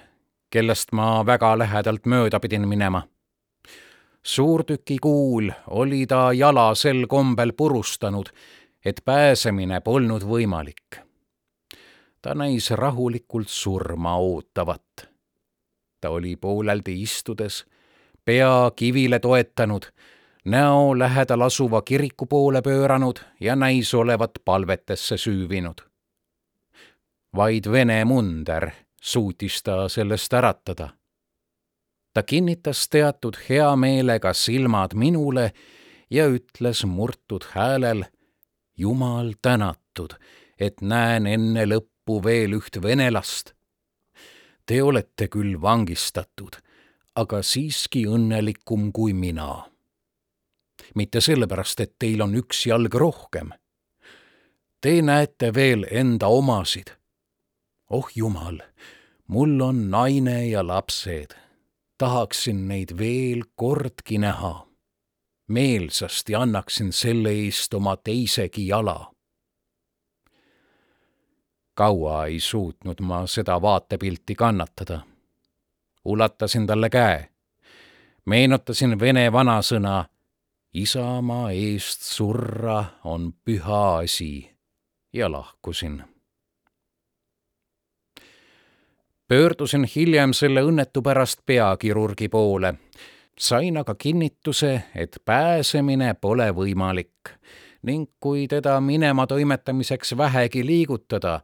kellest 0.50 0.92
ma 0.92 1.20
väga 1.26 1.58
lähedalt 1.58 2.06
mööda 2.06 2.40
pidin 2.40 2.68
minema. 2.68 3.02
suurtüki 4.22 4.98
kuul 4.98 5.52
oli 5.66 6.06
ta 6.06 6.32
jala 6.32 6.74
sel 6.74 7.06
kombel 7.06 7.52
purustanud, 7.52 8.28
et 8.84 9.04
pääsemine 9.04 9.80
polnud 9.80 10.22
võimalik. 10.22 11.04
ta 12.22 12.34
näis 12.34 12.70
rahulikult 12.70 13.48
surma 13.48 14.16
ootavat. 14.16 15.08
ta 16.00 16.10
oli 16.10 16.36
pooleldi 16.36 17.02
istudes, 17.02 17.66
pea 18.24 18.70
kivile 18.76 19.18
toetanud 19.18 19.92
näo 20.44 20.98
lähedal 20.98 21.40
asuva 21.40 21.82
kiriku 21.82 22.26
poole 22.26 22.62
pööranud 22.62 23.20
ja 23.40 23.56
näis 23.56 23.94
olevat 23.94 24.30
palvetesse 24.44 25.16
süüvinud. 25.16 25.80
vaid 27.36 27.70
vene 27.72 28.04
munder 28.04 28.70
suutis 29.02 29.62
ta 29.62 29.88
sellest 29.88 30.32
äratada. 30.32 30.88
ta 32.14 32.22
kinnitas 32.22 32.88
teatud 32.88 33.36
heameelega 33.48 34.32
silmad 34.32 34.94
minule 34.94 35.52
ja 36.10 36.26
ütles 36.26 36.84
murtud 36.84 37.44
häälel, 37.54 38.04
Jumal 38.76 39.32
tänatud, 39.42 40.14
et 40.58 40.80
näen 40.80 41.26
enne 41.26 41.64
lõppu 41.66 42.24
veel 42.24 42.52
üht 42.56 42.82
venelast. 42.82 43.52
Te 44.66 44.82
olete 44.82 45.28
küll 45.28 45.60
vangistatud, 45.62 46.56
aga 47.14 47.42
siiski 47.42 48.06
õnnelikum 48.08 48.92
kui 48.92 49.12
mina 49.12 49.71
mitte 50.94 51.20
sellepärast, 51.20 51.80
et 51.80 51.94
teil 51.98 52.22
on 52.22 52.34
üks 52.34 52.66
jalg 52.66 52.94
rohkem. 52.94 53.52
Te 54.80 55.02
näete 55.02 55.54
veel 55.54 55.86
enda 55.90 56.26
omasid. 56.26 56.96
oh 57.90 58.08
jumal, 58.14 58.58
mul 59.26 59.60
on 59.60 59.90
naine 59.90 60.46
ja 60.46 60.66
lapsed. 60.66 61.34
tahaksin 61.98 62.68
neid 62.68 62.98
veel 62.98 63.44
kordki 63.54 64.18
näha. 64.18 64.66
meelsasti 65.48 66.34
annaksin 66.34 66.92
selle 66.92 67.30
eest 67.30 67.74
oma 67.74 67.96
teisegi 67.96 68.66
jala. 68.66 69.12
kaua 71.74 72.26
ei 72.26 72.40
suutnud 72.40 73.00
ma 73.00 73.26
seda 73.26 73.62
vaatepilti 73.62 74.34
kannatada. 74.34 75.00
ulatasin 76.04 76.66
talle 76.66 76.90
käe 76.90 77.32
meenutasin 78.26 78.98
vene 79.00 79.26
vanasõna 79.32 80.04
isamaa 80.74 81.50
eest 81.50 82.00
surra 82.00 82.84
on 83.04 83.32
püha 83.44 83.96
asi 83.96 84.50
ja 85.12 85.32
lahkusin. 85.32 86.02
pöördusin 89.28 89.88
hiljem 89.96 90.32
selle 90.32 90.60
õnnetu 90.60 91.02
pärast 91.02 91.38
peakirurgi 91.46 92.28
poole. 92.28 92.74
sain 93.38 93.76
aga 93.76 93.94
kinnituse, 93.94 94.82
et 94.94 95.16
pääsemine 95.24 96.14
pole 96.14 96.50
võimalik 96.50 97.36
ning 97.82 98.10
kui 98.20 98.48
teda 98.48 98.80
minema 98.80 99.26
toimetamiseks 99.26 100.16
vähegi 100.16 100.66
liigutada, 100.66 101.40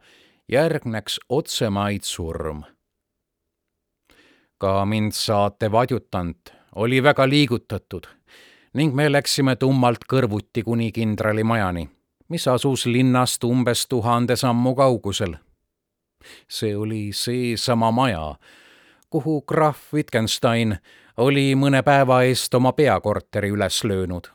järgneks 0.49 1.21
otsemaid 1.29 2.03
surm. 2.03 2.63
ka 4.59 4.85
mind 4.85 5.13
saatev 5.13 5.75
adjutant 5.75 6.53
oli 6.75 7.03
väga 7.03 7.29
liigutatud 7.29 8.18
ning 8.75 8.95
me 8.95 9.09
läksime 9.13 9.57
tummalt 9.57 10.05
kõrvuti 10.13 10.63
kuni 10.63 10.93
kindralimajani, 10.93 11.89
mis 12.29 12.49
asus 12.49 12.87
linnast 12.87 13.45
umbes 13.45 13.87
tuhande 13.89 14.37
sammu 14.37 14.75
kaugusel. 14.75 15.37
see 16.49 16.77
oli 16.77 17.13
seesama 17.13 17.91
maja, 17.91 18.35
kuhu 19.11 19.43
krahv 19.43 19.95
Wittgenstein 19.95 20.77
oli 21.17 21.55
mõne 21.55 21.83
päeva 21.83 22.23
eest 22.23 22.55
oma 22.55 22.73
peakorteri 22.73 23.51
üles 23.51 23.85
löönud. 23.85 24.29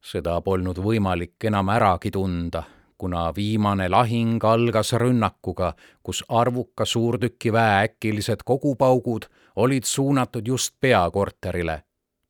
seda 0.00 0.40
polnud 0.40 0.78
võimalik 0.78 1.44
enam 1.44 1.68
äragi 1.68 2.10
tunda, 2.10 2.62
kuna 2.98 3.32
viimane 3.36 3.88
lahing 3.88 4.44
algas 4.44 4.92
rünnakuga, 4.92 5.74
kus 6.02 6.24
arvuka 6.28 6.84
suurtükiväe 6.84 7.84
äkilised 7.84 8.42
kogupaugud 8.44 9.26
olid 9.56 9.84
suunatud 9.84 10.46
just 10.46 10.74
peakorterile 10.80 11.85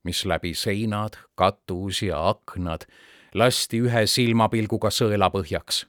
mis 0.06 0.22
läbi 0.24 0.54
seinad, 0.54 1.18
katus 1.34 2.02
ja 2.06 2.22
aknad 2.28 2.86
lasti 3.34 3.82
ühe 3.84 4.06
silmapilguga 4.06 4.90
sõelapõhjaks. 4.94 5.84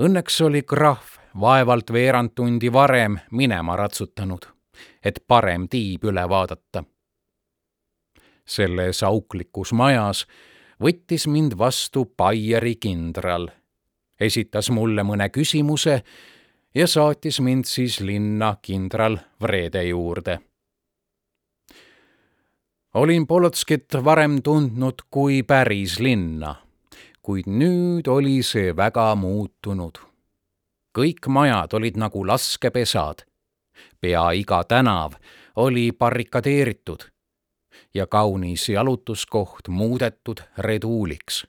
Õnneks 0.00 0.38
oli 0.46 0.62
krahv 0.62 1.18
vaevalt 1.40 1.92
veerand 1.92 2.32
tundi 2.34 2.70
varem 2.72 3.18
minema 3.30 3.76
ratsutanud, 3.76 4.46
et 5.04 5.22
parem 5.26 5.68
tiib 5.68 6.04
üle 6.04 6.28
vaadata. 6.28 6.84
selles 8.50 9.02
auklikus 9.06 9.70
majas 9.72 10.24
võttis 10.82 11.26
mind 11.30 11.52
vastu 11.58 12.04
Baieri 12.18 12.74
kindral, 12.76 13.46
esitas 14.20 14.70
mulle 14.70 15.02
mõne 15.02 15.28
küsimuse 15.28 16.02
ja 16.74 16.86
saatis 16.86 17.40
mind 17.40 17.64
siis 17.64 18.00
linna 18.00 18.56
kindral 18.62 19.18
Vrede 19.40 19.84
juurde 19.84 20.40
olin 22.94 23.26
Polotskit 23.26 23.84
varem 24.04 24.42
tundnud 24.42 24.94
kui 25.10 25.42
päris 25.42 25.98
linna, 26.00 26.54
kuid 27.22 27.46
nüüd 27.46 28.08
oli 28.10 28.42
see 28.42 28.76
väga 28.76 29.14
muutunud. 29.14 29.98
kõik 30.98 31.28
majad 31.28 31.72
olid 31.72 31.96
nagu 31.96 32.26
laskepesad. 32.26 33.22
pea 34.00 34.30
iga 34.32 34.64
tänav 34.64 35.12
oli 35.56 35.92
barrikadeeritud 35.92 37.00
ja 37.94 38.06
kaunis 38.06 38.68
jalutuskoht 38.68 39.68
muudetud 39.68 40.40
reduuliks. 40.58 41.46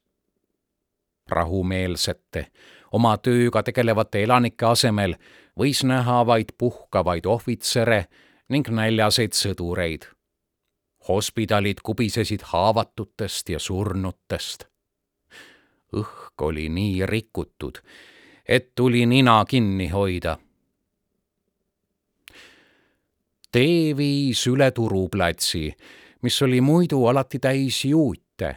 rahumeelsete, 1.30 2.48
oma 2.92 3.18
tööga 3.18 3.64
tegelevate 3.64 4.24
elanike 4.24 4.66
asemel 4.66 5.16
võis 5.60 5.84
näha 5.84 6.26
vaid 6.26 6.54
puhkavaid 6.58 7.26
ohvitsere 7.26 8.06
ning 8.50 8.70
näljaseid 8.70 9.34
sõdureid 9.34 10.21
hospidalid 11.08 11.82
kubisesid 11.84 12.42
haavatutest 12.44 13.50
ja 13.50 13.60
surnutest. 13.60 14.66
õhk 15.96 16.42
oli 16.42 16.70
nii 16.70 17.06
rikutud, 17.06 17.82
et 18.48 18.76
tuli 18.76 19.06
nina 19.06 19.46
kinni 19.46 19.90
hoida. 19.90 20.38
tee 23.52 23.98
viis 23.98 24.48
üle 24.48 24.72
turuplatsi, 24.72 25.74
mis 26.22 26.42
oli 26.42 26.62
muidu 26.62 27.06
alati 27.06 27.40
täis 27.40 27.86
juute, 27.86 28.56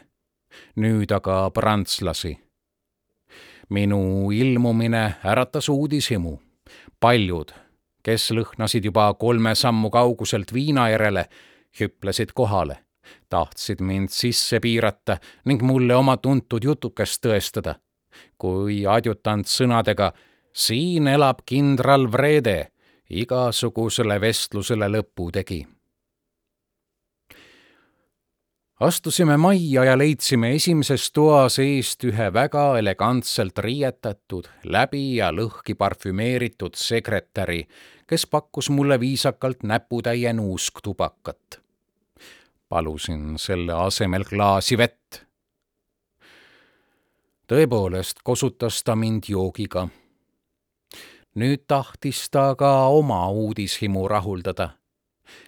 nüüd 0.77 1.11
aga 1.11 1.51
prantslasi. 1.51 2.39
minu 3.69 4.31
ilmumine 4.31 5.15
äratas 5.25 5.69
uudishimu. 5.69 6.41
paljud, 7.01 7.53
kes 8.03 8.31
lõhnasid 8.31 8.85
juba 8.85 9.15
kolme 9.15 9.55
sammu 9.55 9.91
kauguselt 9.91 10.53
viina 10.53 10.89
järele, 10.91 11.29
hüplesid 11.81 12.33
kohale, 12.35 12.79
tahtsid 13.29 13.81
mind 13.81 14.09
sisse 14.09 14.61
piirata 14.61 15.19
ning 15.45 15.63
mulle 15.63 15.97
oma 15.97 16.17
tuntud 16.17 16.65
jutukest 16.65 17.25
tõestada. 17.27 17.75
kui 18.39 18.87
adjutant 18.87 19.47
sõnadega 19.47 20.13
siin 20.53 21.09
elab 21.11 21.43
kindral 21.47 22.07
Vrede, 22.13 22.71
igasugusele 23.11 24.21
vestlusele 24.21 24.89
lõpu 24.89 25.31
tegi. 25.33 25.67
astusime 28.81 29.37
majja 29.37 29.85
ja 29.85 29.99
leidsime 29.99 30.51
esimeses 30.55 31.11
toas 31.13 31.59
eest 31.59 32.05
ühe 32.05 32.33
väga 32.33 32.79
elegantselt 32.79 33.59
riietatud, 33.59 34.49
läbi 34.65 35.17
ja 35.17 35.31
lõhki 35.33 35.75
parfümeeritud 35.75 36.75
sekretäri, 36.77 37.65
kes 38.07 38.27
pakkus 38.27 38.71
mulle 38.71 39.01
viisakalt 39.01 39.63
näputäie 39.63 40.33
nuusktubakat 40.33 41.64
palusin 42.75 43.39
selle 43.39 43.73
asemel 43.73 44.25
klaasi 44.27 44.75
vett. 44.79 45.21
tõepoolest 47.47 48.25
kosutas 48.27 48.81
ta 48.83 48.97
mind 48.99 49.29
joogiga. 49.31 49.85
nüüd 51.39 51.63
tahtis 51.71 52.31
ta 52.31 52.55
ka 52.59 52.71
oma 52.89 53.21
uudishimu 53.31 54.09
rahuldada, 54.09 54.69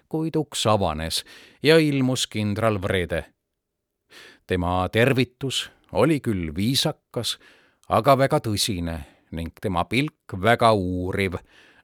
kuid 0.09 0.39
uks 0.39 0.62
avanes 0.67 1.25
ja 1.62 1.79
ilmus 1.79 2.27
kindral 2.27 2.79
Vrede. 2.83 3.25
tema 4.47 4.89
tervitus 4.93 5.71
oli 5.93 6.21
küll 6.21 6.55
viisakas, 6.55 7.39
aga 7.89 8.19
väga 8.19 8.39
tõsine 8.39 9.01
ning 9.33 9.51
tema 9.61 9.85
pilk 9.85 10.39
väga 10.43 10.73
uuriv, 10.73 11.35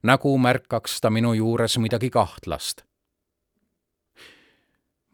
nagu 0.02 0.38
märkaks 0.38 1.00
ta 1.00 1.10
minu 1.10 1.34
juures 1.34 1.78
midagi 1.78 2.10
kahtlast 2.10 2.86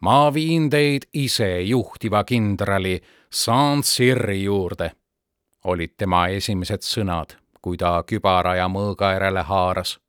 ma 0.01 0.33
viin 0.33 0.69
teid 0.69 1.09
ise 1.13 1.61
juhtiva 1.61 2.23
kindrali 2.23 2.99
Saint-Cyr'i 3.31 4.43
juurde, 4.43 4.91
olid 5.63 5.95
tema 5.97 6.27
esimesed 6.27 6.81
sõnad, 6.81 7.35
kui 7.61 7.77
ta 7.77 8.03
kübara 8.07 8.55
ja 8.55 8.67
mõõga 8.67 9.13
järele 9.13 9.43
haaras. 9.43 9.99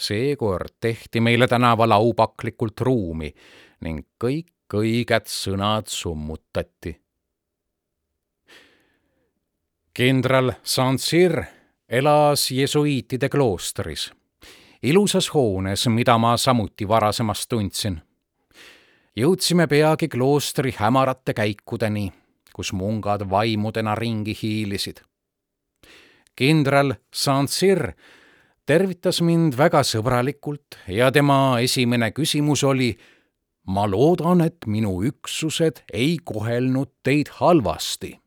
seekord 0.00 0.80
tehti 0.80 1.20
meile 1.20 1.46
tänaval 1.48 1.92
aupaklikult 1.92 2.80
ruumi 2.80 3.34
ning 3.80 4.06
kõik 4.24 4.74
õiged 4.74 5.26
sõnad 5.26 5.86
summutati. 5.86 7.00
kindral 9.94 10.52
Sansir 10.62 11.42
elas 11.88 12.50
jesuiitide 12.50 13.28
kloostris, 13.28 14.12
ilusas 14.82 15.34
hoones, 15.34 15.88
mida 15.88 16.18
ma 16.18 16.36
samuti 16.36 16.88
varasemast 16.88 17.48
tundsin. 17.48 18.00
Jõudsime 19.16 19.66
peagi 19.66 20.08
kloostri 20.08 20.72
hämarate 20.76 21.34
käikudeni, 21.34 22.10
kus 22.54 22.72
mungad 22.72 23.26
vaimudena 23.30 23.94
ringi 23.94 24.36
hiilisid. 24.42 25.00
kindral 26.36 26.94
Sansir 27.12 27.92
tervitas 28.66 29.20
mind 29.20 29.56
väga 29.58 29.82
sõbralikult 29.82 30.78
ja 30.88 31.10
tema 31.12 31.58
esimene 31.60 32.12
küsimus 32.12 32.62
oli 32.64 32.96
ma 33.66 33.86
loodan, 33.86 34.40
et 34.40 34.66
minu 34.66 35.02
üksused 35.04 35.84
ei 35.92 36.18
kohelnud 36.24 36.90
teid 37.02 37.28
halvasti. 37.40 38.20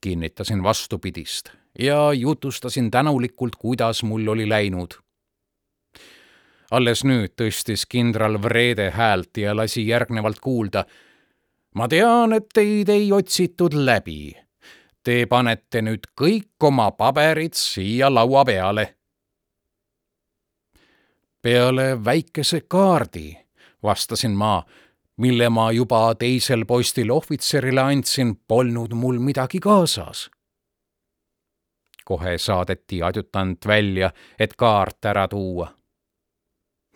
kinnitasin 0.00 0.62
vastupidist 0.62 1.50
ja 1.78 2.12
jutustasin 2.12 2.90
tänulikult, 2.90 3.56
kuidas 3.56 4.02
mul 4.02 4.28
oli 4.28 4.48
läinud. 4.48 4.94
Alles 6.72 7.04
nüüd 7.04 7.34
tõstis 7.36 7.84
kindral 7.84 8.40
Vrede 8.42 8.88
häält 8.96 9.36
ja 9.36 9.52
lasi 9.56 9.84
järgnevalt 9.88 10.40
kuulda. 10.40 10.84
ma 11.74 11.88
tean, 11.88 12.32
et 12.32 12.48
teid 12.54 12.88
ei 12.88 13.12
otsitud 13.12 13.74
läbi. 13.74 14.36
Te 15.02 15.26
panete 15.26 15.82
nüüd 15.82 16.10
kõik 16.20 16.66
oma 16.68 16.90
paberid 16.90 17.54
siia 17.54 18.14
laua 18.14 18.44
peale 18.44 18.94
peale 21.42 22.04
väikese 22.04 22.60
kaardi, 22.60 23.36
vastasin 23.82 24.30
ma, 24.30 24.62
mille 25.16 25.48
ma 25.50 25.72
juba 25.72 26.14
teisel 26.14 26.64
postil 26.66 27.10
ohvitserile 27.10 27.80
andsin, 27.80 28.36
polnud 28.48 28.94
mul 28.94 29.18
midagi 29.18 29.60
kaasas. 29.60 30.30
kohe 32.04 32.38
saadeti 32.38 33.02
adjutant 33.02 33.66
välja, 33.66 34.10
et 34.38 34.56
kaart 34.56 35.04
ära 35.04 35.28
tuua. 35.28 35.68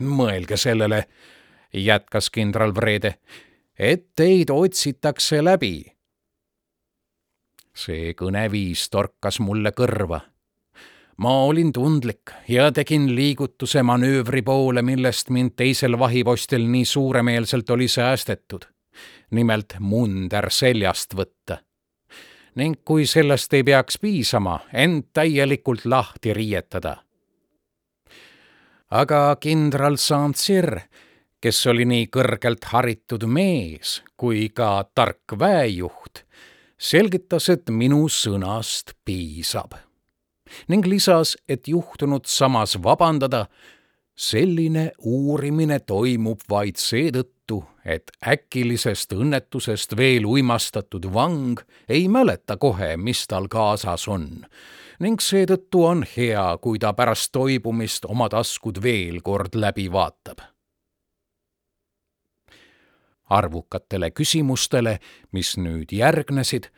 Mõelge 0.00 0.56
sellele, 0.56 1.04
jätkas 1.72 2.30
kindral 2.30 2.74
Vrede, 2.74 3.18
et 3.78 4.14
teid 4.14 4.50
otsitakse 4.50 5.44
läbi. 5.44 5.92
see 7.76 8.14
kõneviis 8.16 8.88
torkas 8.88 9.36
mulle 9.40 9.70
kõrva 9.76 10.20
ma 11.16 11.44
olin 11.44 11.72
tundlik 11.72 12.30
ja 12.48 12.72
tegin 12.72 13.14
liigutuse 13.14 13.82
manöövri 13.82 14.42
poole, 14.42 14.82
millest 14.82 15.30
mind 15.30 15.56
teisel 15.56 15.98
vahipostil 15.98 16.66
nii 16.68 16.84
suuremeelselt 16.84 17.70
oli 17.70 17.88
säästetud. 17.88 18.64
nimelt 19.30 19.74
munder 19.80 20.50
seljast 20.50 21.14
võtta. 21.14 21.58
ning 22.54 22.76
kui 22.84 23.06
sellest 23.06 23.52
ei 23.54 23.64
peaks 23.64 23.98
piisama, 23.98 24.60
end 24.72 25.04
täielikult 25.12 25.84
lahti 25.84 26.32
riietada. 26.32 26.96
Aga 28.90 29.36
kindral 29.42 29.98
Saint-Cyr, 29.98 30.78
kes 31.42 31.58
oli 31.70 31.86
nii 31.88 32.06
kõrgelt 32.12 32.64
haritud 32.70 33.26
mees 33.26 34.00
kui 34.16 34.48
ka 34.54 34.86
tark 34.94 35.36
väejuht, 35.38 36.22
selgitas, 36.78 37.48
et 37.50 37.70
minu 37.70 38.06
sõnast 38.08 38.94
piisab. 39.04 39.74
Ning 40.70 40.86
lisas, 40.86 41.36
et 41.48 41.66
juhtunud 41.68 42.26
samas 42.30 42.76
vabandada, 42.78 43.46
selline 44.16 44.92
uurimine 45.02 45.80
toimub 45.82 46.40
vaid 46.48 46.78
seetõttu, 46.80 47.35
et 47.84 48.10
äkilisest 48.26 49.12
õnnetusest 49.12 49.96
veel 49.96 50.26
uimastatud 50.26 51.06
vang 51.14 51.60
ei 51.88 52.08
mäleta 52.08 52.56
kohe, 52.56 52.96
mis 52.96 53.26
tal 53.26 53.48
kaasas 53.48 54.08
on 54.08 54.46
ning 54.98 55.20
seetõttu 55.20 55.84
on 55.84 56.04
hea, 56.16 56.44
kui 56.60 56.78
ta 56.80 56.92
pärast 56.96 57.32
toibumist 57.32 58.06
oma 58.08 58.28
taskud 58.32 58.80
veel 58.82 59.20
kord 59.22 59.54
läbi 59.54 59.88
vaatab. 59.92 60.40
arvukatele 63.26 64.12
küsimustele, 64.14 65.00
mis 65.34 65.56
nüüd 65.58 65.90
järgnesid, 65.92 66.68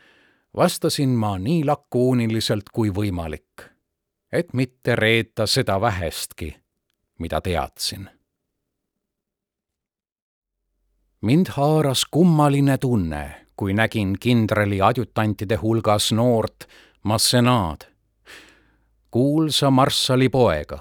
vastasin 0.57 1.09
ma 1.13 1.35
nii 1.37 1.61
lakooniliselt 1.65 2.71
kui 2.73 2.89
võimalik, 2.89 3.69
et 4.31 4.53
mitte 4.57 4.95
reeta 4.95 5.45
seda 5.45 5.77
vähestki, 5.81 6.55
mida 7.19 7.41
teadsin. 7.41 8.09
Mind 11.21 11.47
haaras 11.49 12.05
kummaline 12.11 12.77
tunne, 12.77 13.35
kui 13.55 13.73
nägin 13.73 14.15
kindrali 14.19 14.81
adjutantide 14.81 15.55
hulgas 15.55 16.11
noort 16.11 16.67
Massenaad, 17.03 17.81
kuulsa 19.11 19.71
marssali 19.71 20.29
poega. 20.29 20.79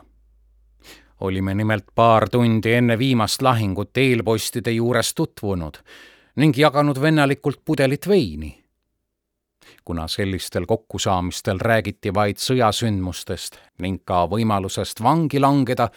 Olime 1.21 1.55
nimelt 1.55 1.85
paar 1.95 2.29
tundi 2.29 2.73
enne 2.73 2.99
viimast 2.99 3.43
lahingut 3.43 3.97
eelpostide 3.97 4.71
juures 4.71 5.15
tutvunud 5.15 5.81
ning 6.37 6.55
jaganud 6.57 7.01
vennalikult 7.01 7.61
pudelit 7.65 8.09
veini. 8.09 8.65
Kuna 9.85 10.09
sellistel 10.09 10.67
kokkusaamistel 10.67 11.59
räägiti 11.59 12.15
vaid 12.15 12.39
sõjasündmustest 12.39 13.59
ning 13.83 14.05
ka 14.05 14.27
võimalusest 14.31 15.03
vangi 15.03 15.41
langeda, 15.41 15.89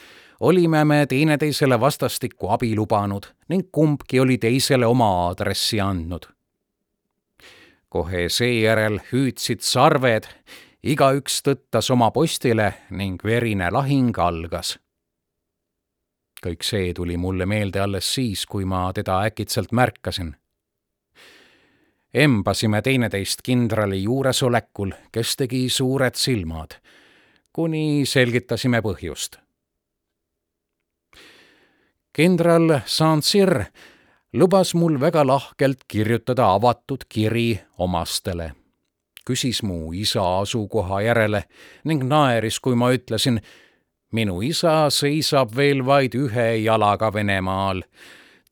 olime 0.42 0.82
me 0.86 1.06
teineteisele 1.06 1.78
vastastikku 1.80 2.50
abi 2.50 2.74
lubanud 2.76 3.28
ning 3.50 3.68
kumbki 3.72 4.20
oli 4.20 4.38
teisele 4.38 4.86
oma 4.86 5.10
aadressi 5.28 5.82
andnud. 5.82 6.26
kohe 7.90 8.30
seejärel 8.30 9.00
hüüdsid 9.12 9.62
sarved, 9.62 10.28
igaüks 10.84 11.42
tõttas 11.46 11.92
oma 11.94 12.12
postile 12.12 12.74
ning 12.90 13.24
verine 13.24 13.72
lahing 13.72 14.18
algas 14.18 14.80
kõik 16.42 16.66
see 16.66 16.94
tuli 16.94 17.18
mulle 17.18 17.46
meelde 17.46 17.80
alles 17.80 18.14
siis, 18.14 18.46
kui 18.46 18.66
ma 18.66 18.90
teda 18.94 19.22
äkitselt 19.30 19.72
märkasin 19.72 20.34
embasime 22.14 22.82
teineteist 22.82 23.42
kindrali 23.44 24.04
juuresolekul, 24.04 24.92
kes 25.12 25.36
tegi 25.40 25.70
suured 25.70 26.18
silmad, 26.20 26.76
kuni 27.54 28.04
selgitasime 28.06 28.82
põhjust. 28.84 29.41
Kindral 32.14 32.82
Saint-Cyr 32.86 33.66
lubas 34.34 34.76
mul 34.76 35.00
väga 35.00 35.28
lahkelt 35.28 35.84
kirjutada 35.88 36.54
avatud 36.54 37.08
kiri 37.10 37.60
omastele. 37.78 38.54
küsis 39.26 39.64
mu 39.64 39.94
isa 39.94 40.40
asukoha 40.42 41.02
järele 41.02 41.44
ning 41.86 42.04
naeris, 42.04 42.60
kui 42.60 42.76
ma 42.76 42.92
ütlesin, 42.92 43.40
minu 44.12 44.42
isa 44.42 44.90
seisab 44.90 45.56
veel 45.56 45.86
vaid 45.86 46.16
ühe 46.16 46.64
jalaga 46.64 47.14
Venemaal 47.14 47.84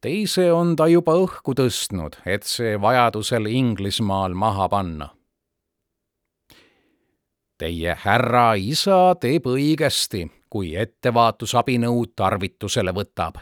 teise 0.01 0.51
on 0.53 0.75
ta 0.75 0.87
juba 0.87 1.15
õhku 1.19 1.55
tõstnud, 1.55 2.19
et 2.25 2.47
see 2.47 2.77
vajadusel 2.81 3.49
Inglismaal 3.51 4.33
maha 4.33 4.69
panna. 4.69 5.09
Teie 7.59 7.95
härra 8.05 8.53
isa 8.55 9.15
teeb 9.19 9.49
õigesti, 9.51 10.23
kui 10.49 10.75
ettevaatusabinõud 10.79 12.13
tarvitusele 12.15 12.93
võtab, 12.95 13.41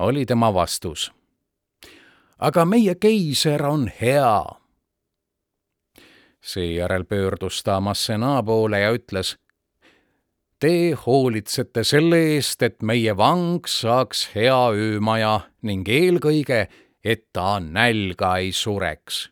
oli 0.00 0.26
tema 0.26 0.54
vastus. 0.54 1.12
aga 2.38 2.64
meie 2.64 2.94
keiser 2.94 3.66
on 3.66 3.90
hea. 4.00 4.44
seejärel 6.40 7.04
pöördus 7.04 7.62
ta 7.62 7.80
Massenaa 7.80 8.42
poole 8.42 8.80
ja 8.80 8.92
ütles 8.92 9.36
Te 10.60 10.92
hoolitsete 11.06 11.84
selle 11.84 12.18
eest, 12.34 12.62
et 12.62 12.82
meie 12.82 13.14
vang 13.16 13.64
saaks 13.64 14.26
hea 14.34 14.58
öömaja 14.76 15.38
ning 15.64 15.88
eelkõige, 15.88 16.66
et 17.04 17.22
ta 17.32 17.60
nälga 17.60 18.36
ei 18.36 18.52
sureks. 18.52 19.30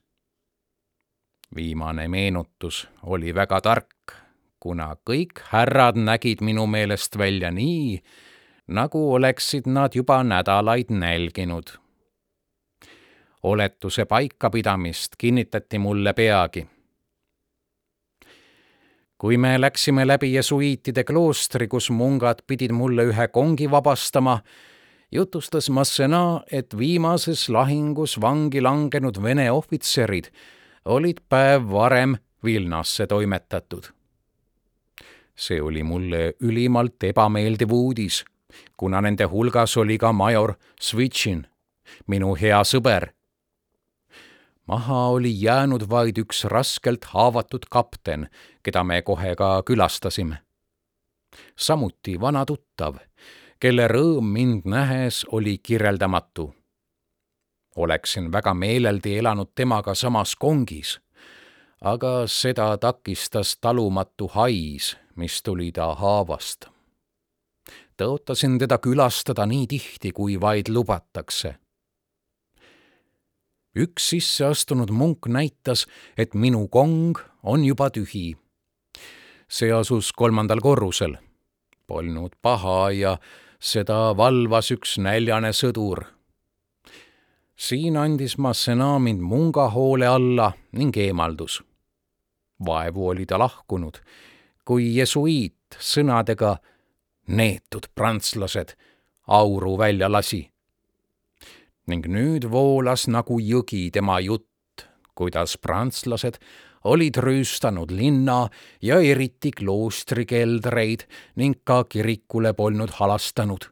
viimane 1.55 2.09
meenutus 2.09 2.89
oli 3.03 3.35
väga 3.35 3.61
tark, 3.61 4.15
kuna 4.61 4.97
kõik 5.05 5.45
härrad 5.53 5.97
nägid 5.97 6.41
minu 6.41 6.67
meelest 6.67 7.19
välja 7.19 7.51
nii, 7.51 8.01
nagu 8.69 9.15
oleksid 9.15 9.67
nad 9.67 9.95
juba 9.95 10.23
nädalaid 10.25 10.91
nälginud. 10.91 11.79
oletuse 13.43 14.05
paikapidamist 14.05 15.17
kinnitati 15.19 15.79
mulle 15.79 16.13
peagi 16.13 16.67
kui 19.19 19.37
me 19.37 19.61
läksime 19.61 20.07
läbi 20.07 20.35
jesuiitide 20.35 21.05
kloostri, 21.05 21.69
kus 21.69 21.91
mungad 21.91 22.45
pidid 22.47 22.73
mulle 22.73 23.09
ühe 23.11 23.29
kongi 23.29 23.71
vabastama, 23.71 24.39
jutustas 25.13 25.71
Massenaa, 25.71 26.43
et 26.53 26.79
viimases 26.79 27.49
lahingus 27.49 28.21
vangi 28.21 28.63
langenud 28.63 29.23
Vene 29.23 29.51
ohvitserid 29.53 30.31
olid 30.85 31.21
päev 31.29 31.71
varem 31.73 32.17
Vilnasse 32.45 33.07
toimetatud. 33.07 33.83
see 35.39 35.63
oli 35.63 35.83
mulle 35.83 36.35
ülimalt 36.41 37.05
ebameeldiv 37.05 37.71
uudis, 37.73 38.25
kuna 38.77 39.01
nende 39.01 39.25
hulgas 39.25 39.77
oli 39.77 39.99
ka 39.99 40.13
major 40.13 40.55
Switchin, 40.81 41.47
minu 42.07 42.35
hea 42.35 42.61
sõber. 42.65 43.09
maha 44.67 45.07
oli 45.09 45.33
jäänud 45.43 45.89
vaid 45.89 46.19
üks 46.19 46.45
raskelt 46.45 47.05
haavatud 47.05 47.65
kapten, 47.71 48.29
keda 48.63 48.85
me 48.85 49.03
kohe 49.03 49.35
ka 49.35 49.63
külastasime. 49.63 50.39
samuti 51.57 52.21
vana 52.21 52.45
tuttav, 52.47 52.97
kelle 53.61 53.89
rõõm 53.89 54.33
mind 54.33 54.63
nähes 54.65 55.25
oli 55.33 55.59
kirjeldamatu. 55.59 56.55
oleksin 57.77 58.33
väga 58.33 58.55
meeleldi 58.55 59.19
elanud 59.19 59.49
temaga 59.55 59.95
samas 59.95 60.37
kongis 60.37 61.01
aga 61.81 62.27
seda 62.27 62.77
takistas 62.79 63.57
talumatu 63.61 64.29
hais, 64.35 64.97
mis 65.17 65.43
tuli 65.43 65.73
ta 65.73 65.95
haavast. 65.95 66.69
Tõotasin 67.99 68.59
teda 68.59 68.79
külastada 68.79 69.47
nii 69.47 69.67
tihti, 69.67 70.13
kui 70.13 70.41
vaid 70.41 70.69
lubatakse. 70.69 71.55
üks 73.79 74.09
sisseastunud 74.11 74.91
munk 74.91 75.27
näitas, 75.27 75.87
et 76.17 76.35
minu 76.35 76.69
kong 76.69 77.19
on 77.43 77.65
juba 77.65 77.91
tühi. 77.91 78.37
see 79.49 79.73
asus 79.73 80.13
kolmandal 80.13 80.61
korrusel. 80.61 81.17
Polnud 81.87 82.37
paha 82.43 82.91
ja 82.91 83.19
seda 83.61 84.17
valvas 84.17 84.71
üks 84.71 84.99
näljane 84.99 85.53
sõdur 85.53 86.05
siin 87.59 87.97
andis 87.97 88.39
Massenaa 88.39 88.99
mind 88.99 89.21
munga 89.21 89.71
hoole 89.71 90.07
alla 90.07 90.53
ning 90.73 90.97
eemaldus 90.97 91.63
vaevu 92.67 93.09
oli 93.09 93.27
ta 93.27 93.39
lahkunud, 93.39 93.99
kui 94.65 94.91
jesuiit 94.97 95.79
sõnadega 95.79 96.57
neetud 97.29 97.89
prantslased 97.95 98.75
auru 99.27 99.79
välja 99.79 100.13
lasi. 100.13 100.51
ning 101.89 102.05
nüüd 102.05 102.45
voolas 102.53 103.07
nagu 103.09 103.39
jõgi 103.41 103.89
tema 103.93 104.19
jutt, 104.21 104.85
kuidas 105.17 105.57
prantslased 105.57 106.37
olid 106.85 107.17
rüüstanud 107.17 107.91
linna 107.91 108.49
ja 108.83 109.01
eriti 109.01 109.51
kloostrikeldreid 109.51 111.07
ning 111.37 111.57
ka 111.65 111.85
kirikule 111.85 112.53
polnud 112.53 112.91
halastanud. 113.01 113.69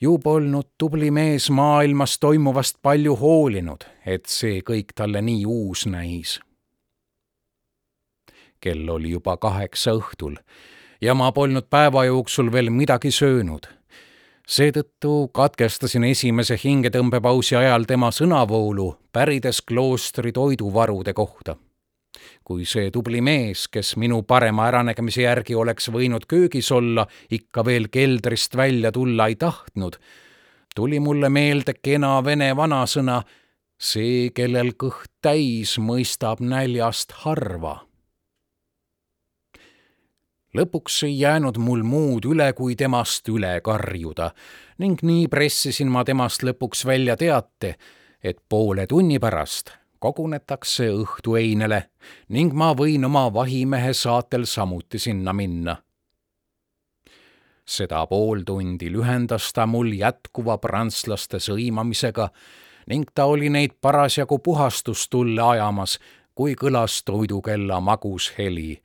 ju 0.00 0.18
polnud 0.18 0.70
tubli 0.78 1.10
mees 1.10 1.50
maailmas 1.50 2.18
toimuvast 2.18 2.82
palju 2.82 3.16
hoolinud, 3.16 3.84
et 4.06 4.26
see 4.26 4.60
kõik 4.60 4.94
talle 4.94 5.22
nii 5.22 5.46
uus 5.46 5.86
näis 5.86 6.40
kell 8.64 8.88
oli 8.88 9.10
juba 9.12 9.36
kaheksa 9.36 9.92
õhtul 9.98 10.38
ja 11.04 11.14
ma 11.14 11.32
polnud 11.32 11.66
päeva 11.70 12.04
jooksul 12.04 12.52
veel 12.52 12.70
midagi 12.72 13.10
söönud. 13.12 13.66
seetõttu 14.48 15.28
katkestasin 15.32 16.04
esimese 16.04 16.56
hingetõmbepausi 16.64 17.56
ajal 17.56 17.84
tema 17.88 18.10
sõnavoolu, 18.12 18.88
pärides 19.12 19.62
kloostri 19.62 20.32
toiduvarude 20.32 21.12
kohta. 21.12 21.56
kui 22.44 22.64
see 22.64 22.90
tubli 22.90 23.20
mees, 23.20 23.68
kes 23.68 23.96
minu 23.96 24.22
parema 24.22 24.66
äranägemise 24.68 25.22
järgi 25.22 25.54
oleks 25.54 25.88
võinud 25.88 26.26
köögis 26.28 26.72
olla, 26.72 27.06
ikka 27.30 27.64
veel 27.64 27.88
keldrist 27.88 28.56
välja 28.56 28.92
tulla 28.92 29.26
ei 29.26 29.36
tahtnud, 29.36 29.96
tuli 30.74 31.00
mulle 31.00 31.28
meelde 31.28 31.74
kena 31.82 32.24
vene 32.24 32.56
vanasõna 32.56 33.22
see, 33.78 34.30
kellel 34.30 34.72
kõht 34.72 35.10
täis, 35.20 35.78
mõistab 35.78 36.40
näljast 36.40 37.12
harva 37.24 37.80
lõpuks 40.54 41.02
ei 41.06 41.18
jäänud 41.20 41.58
mul 41.58 41.82
muud 41.82 42.24
üle, 42.30 42.52
kui 42.52 42.76
temast 42.76 43.28
üle 43.28 43.60
karjuda 43.64 44.30
ning 44.78 45.02
nii 45.02 45.28
pressisin 45.28 45.90
ma 45.90 46.04
temast 46.04 46.42
lõpuks 46.42 46.86
välja 46.86 47.16
teate, 47.16 47.76
et 48.22 48.38
poole 48.48 48.86
tunni 48.86 49.18
pärast 49.18 49.74
kogunetakse 50.04 50.90
õhtueinele 50.92 51.80
ning 52.36 52.52
ma 52.52 52.72
võin 52.76 53.06
oma 53.08 53.24
vahimehe 53.32 53.94
saatel 53.96 54.44
samuti 54.44 54.98
sinna 54.98 55.32
minna. 55.32 55.76
seda 57.64 58.02
pool 58.06 58.42
tundi 58.44 58.90
lühendas 58.92 59.52
ta 59.56 59.64
mul 59.66 59.94
jätkuva 59.96 60.58
prantslaste 60.58 61.40
sõimamisega 61.40 62.28
ning 62.92 63.08
ta 63.14 63.24
oli 63.24 63.48
neid 63.48 63.78
parasjagu 63.80 64.38
puhastustulle 64.38 65.42
ajamas, 65.42 65.98
kui 66.34 66.52
kõlas 66.54 67.00
toidukella 67.04 67.80
magus 67.80 68.32
heli 68.38 68.82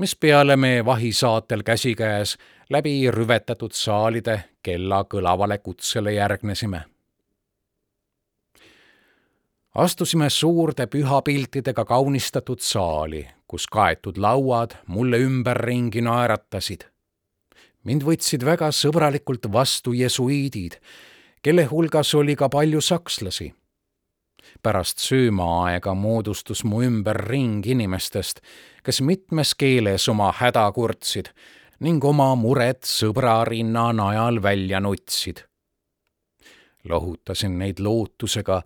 mispeale 0.00 0.56
me 0.56 0.84
vahisaatel 0.84 1.62
käsikäes 1.62 2.38
läbi 2.70 3.10
rüvetatud 3.10 3.74
saalide 3.76 4.44
kella 4.62 5.02
kõlavale 5.04 5.58
kutsele 5.58 6.12
järgnesime. 6.12 6.80
astusime 9.74 10.30
suurde 10.30 10.86
pühapiltidega 10.86 11.84
kaunistatud 11.84 12.58
saali, 12.60 13.28
kus 13.46 13.66
kaetud 13.66 14.16
lauad 14.16 14.70
mulle 14.86 15.18
ümberringi 15.18 16.00
naeratasid. 16.00 16.80
mind 17.84 18.02
võtsid 18.02 18.44
väga 18.44 18.70
sõbralikult 18.72 19.52
vastu 19.52 19.92
jesuiidid, 19.92 20.80
kelle 21.42 21.64
hulgas 21.64 22.14
oli 22.14 22.36
ka 22.36 22.48
palju 22.48 22.80
sakslasi 22.80 23.54
pärast 24.62 24.98
söömaaega 24.98 25.94
moodustus 25.94 26.64
mu 26.64 26.82
ümber 26.82 27.16
ring 27.16 27.66
inimestest, 27.66 28.40
kes 28.82 29.00
mitmes 29.00 29.54
keeles 29.54 30.08
oma 30.08 30.32
häda 30.32 30.72
kurtsid 30.72 31.32
ning 31.80 32.04
oma 32.04 32.34
muret 32.36 32.84
sõbra 32.84 33.40
rinna 33.48 33.90
najal 33.92 34.42
välja 34.42 34.80
nutsid. 34.80 35.44
lohutasin 36.84 37.58
neid 37.58 37.78
lootusega, 37.78 38.62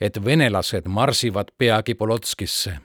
et 0.00 0.24
venelased 0.24 0.88
marsivad 0.88 1.52
peagi 1.58 1.94
Polotskisse. 1.94 2.78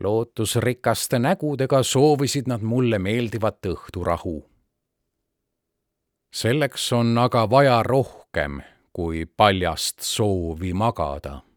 lootusrikaste 0.00 1.18
nägudega 1.18 1.82
soovisid 1.82 2.46
nad 2.46 2.62
mulle 2.62 2.98
meeldivat 2.98 3.66
õhturahu. 3.66 4.44
selleks 6.32 6.92
on 6.92 7.18
aga 7.18 7.50
vaja 7.50 7.82
rohkem 7.82 8.62
kui 8.92 9.26
paljast 9.26 10.00
soovi 10.00 10.72
magada. 10.72 11.47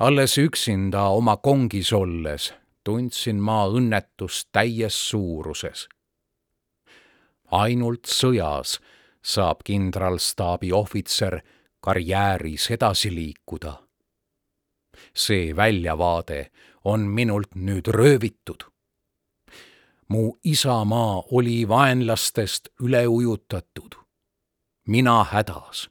Alles 0.00 0.38
üksinda 0.38 1.02
oma 1.12 1.36
kongis 1.36 1.92
olles 1.92 2.54
tundsin 2.84 3.36
ma 3.36 3.66
õnnetust 3.68 4.48
täies 4.52 4.96
suuruses. 5.08 5.88
ainult 7.50 8.08
sõjas 8.08 8.78
saab 9.22 9.60
kindralstaabi 9.64 10.72
ohvitser 10.72 11.40
karjääris 11.80 12.70
edasi 12.70 13.14
liikuda. 13.14 13.72
see 15.14 15.56
väljavaade 15.56 16.50
on 16.84 17.00
minult 17.00 17.54
nüüd 17.54 17.86
röövitud. 17.86 18.64
mu 20.08 20.32
isamaa 20.44 21.22
oli 21.30 21.68
vaenlastest 21.68 22.68
üle 22.82 23.06
ujutatud, 23.08 23.94
mina 24.86 25.24
hädas 25.24 25.90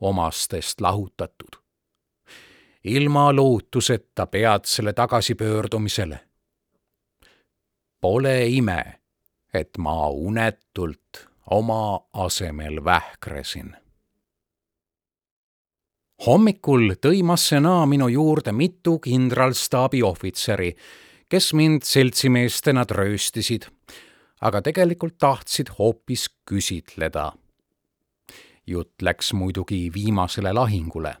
omastest 0.00 0.80
lahutatud. 0.80 1.57
Ilma 2.88 3.36
lootuseta 3.36 4.26
peatsele 4.26 4.92
tagasipöördumisele. 4.92 6.20
Pole 8.00 8.46
ime, 8.46 9.00
et 9.54 9.78
ma 9.78 10.08
unetult 10.08 11.28
oma 11.50 12.00
asemel 12.12 12.84
vähkresin. 12.84 13.76
hommikul 16.26 16.96
tõi 16.98 17.22
Massenaa 17.22 17.86
minu 17.86 18.08
juurde 18.08 18.52
mitu 18.52 18.98
kindralstaabi 18.98 20.02
ohvitseri, 20.02 20.72
kes 21.28 21.52
mind 21.54 21.82
seltsimeestena 21.86 22.84
trööstisid, 22.84 23.68
aga 24.40 24.62
tegelikult 24.62 25.18
tahtsid 25.18 25.70
hoopis 25.78 26.26
küsitleda 26.50 27.32
jutt 28.68 29.02
läks 29.02 29.32
muidugi 29.32 29.90
viimasele 29.94 30.52
lahingule. 30.52 31.16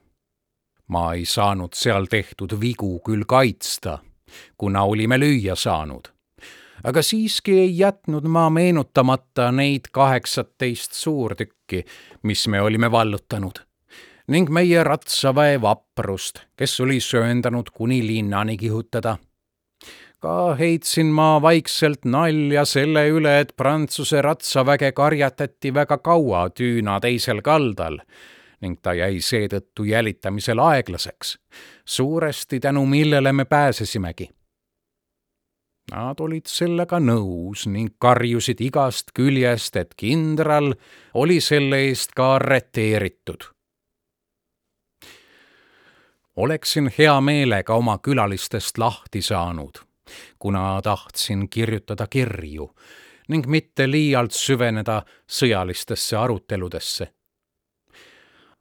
Ma 0.88 1.12
ei 1.14 1.24
saanud 1.24 1.76
seal 1.76 2.06
tehtud 2.10 2.54
vigu 2.60 2.98
küll 3.04 3.26
kaitsta, 3.28 3.98
kuna 4.56 4.84
olime 4.84 5.18
lüüa 5.18 5.56
saanud. 5.56 6.08
aga 6.84 7.02
siiski 7.02 7.52
ei 7.60 7.78
jätnud 7.78 8.24
ma 8.24 8.50
meenutamata 8.50 9.52
neid 9.52 9.90
kaheksateist 9.92 10.92
suurtükki, 10.92 11.84
mis 12.22 12.48
me 12.48 12.60
olime 12.62 12.90
vallutanud 12.90 13.64
ning 14.28 14.50
meie 14.50 14.84
ratsaväe 14.84 15.60
vaprust, 15.60 16.44
kes 16.56 16.80
oli 16.80 17.00
sööndanud 17.00 17.70
kuni 17.72 18.06
linnani 18.06 18.56
kihutada 18.56 19.16
ka 20.20 20.54
heitsin 20.58 21.12
ma 21.14 21.38
vaikselt 21.42 22.04
nalja 22.04 22.64
selle 22.66 23.04
üle, 23.08 23.38
et 23.40 23.54
Prantsuse 23.56 24.22
ratsaväge 24.22 24.90
karjatati 24.92 25.70
väga 25.74 25.98
kaua 26.02 26.48
tüüna 26.50 26.98
teisel 27.00 27.42
kaldal 27.46 28.00
ning 28.60 28.78
ta 28.82 28.94
jäi 28.94 29.20
seetõttu 29.20 29.84
jälitamisel 29.84 30.58
aeglaseks, 30.58 31.38
suuresti 31.84 32.60
tänu 32.60 32.86
millele 32.86 33.32
me 33.32 33.44
pääsesimegi. 33.44 34.28
Nad 35.92 36.20
olid 36.20 36.46
sellega 36.50 36.98
nõus 37.00 37.64
ning 37.66 37.94
karjusid 37.98 38.60
igast 38.60 39.14
küljest, 39.16 39.76
et 39.76 39.94
kindral 39.96 40.74
oli 41.14 41.40
selle 41.40 41.80
eest 41.88 42.12
ka 42.16 42.34
arreteeritud. 42.34 43.54
oleksin 46.38 46.90
hea 46.98 47.20
meelega 47.20 47.74
oma 47.74 47.98
külalistest 47.98 48.78
lahti 48.78 49.22
saanud, 49.22 49.80
kuna 50.38 50.80
tahtsin 50.82 51.48
kirjutada 51.48 52.06
kirju 52.06 52.68
ning 53.28 53.46
mitte 53.46 53.90
liialt 53.90 54.32
süveneda 54.32 55.02
sõjalistesse 55.26 56.16
aruteludesse 56.16 57.08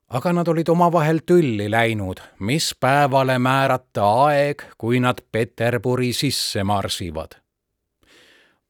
aga 0.09 0.33
nad 0.33 0.47
olid 0.47 0.69
omavahel 0.69 1.19
tülli 1.25 1.71
läinud, 1.71 2.21
mis 2.39 2.75
päevale 2.79 3.39
määrata 3.39 4.05
aeg, 4.27 4.63
kui 4.77 4.99
nad 4.99 5.21
Peterburi 5.31 6.13
sisse 6.13 6.63
marsivad. 6.63 7.31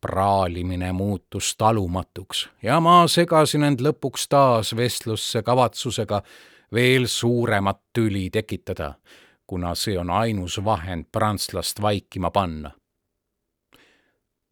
praalimine 0.01 0.91
muutus 0.91 1.55
talumatuks 1.57 2.49
ja 2.63 2.79
ma 2.79 3.07
segasin 3.07 3.63
end 3.63 3.81
lõpuks 3.81 4.27
taas 4.29 4.75
vestlusse 4.75 5.41
kavatsusega 5.43 6.21
veel 6.73 7.07
suuremat 7.07 7.79
tüli 7.93 8.29
tekitada, 8.29 8.93
kuna 9.47 9.75
see 9.75 9.97
on 9.97 10.09
ainus 10.09 10.59
vahend 10.65 11.05
prantslast 11.11 11.81
vaikima 11.81 12.31
panna. 12.31 12.71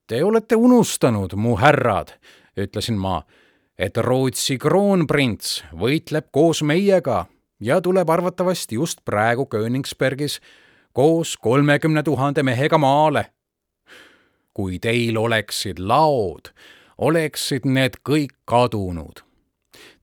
Te 0.07 0.23
olete 0.23 0.55
unustanud, 0.55 1.33
mu 1.35 1.55
härrad, 1.57 2.17
ütlesin 2.57 2.97
ma 2.97 3.21
et 3.77 3.97
Rootsi 3.97 4.57
kroonprints 4.57 5.63
võitleb 5.75 6.29
koos 6.31 6.63
meiega 6.63 7.25
ja 7.59 7.81
tuleb 7.81 8.09
arvatavasti 8.09 8.75
just 8.75 9.01
praegu 9.05 9.45
Königsbergis 9.45 10.39
koos 10.93 11.37
kolmekümne 11.37 12.03
tuhande 12.03 12.43
mehega 12.43 12.77
maale. 12.77 13.25
kui 14.53 14.79
teil 14.79 15.17
oleksid 15.17 15.79
laod, 15.79 16.53
oleksid 16.97 17.65
need 17.65 17.97
kõik 18.09 18.37
kadunud. 18.47 19.19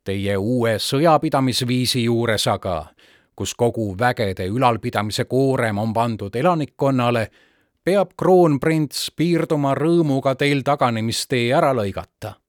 Teie 0.04 0.36
uue 0.36 0.74
sõjapidamisviisi 0.76 2.02
juures 2.04 2.44
aga, 2.46 2.92
kus 3.36 3.54
kogu 3.54 3.94
vägede 3.98 4.44
ülalpidamise 4.52 5.24
koorem 5.24 5.78
on 5.78 5.94
pandud 5.96 6.36
elanikkonnale, 6.36 7.30
peab 7.84 8.12
kroonprints 8.16 9.08
piirduma 9.16 9.72
rõõmuga 9.74 10.36
teil 10.36 10.60
taganemistee 10.62 11.48
ära 11.56 11.72
lõigata 11.72 12.41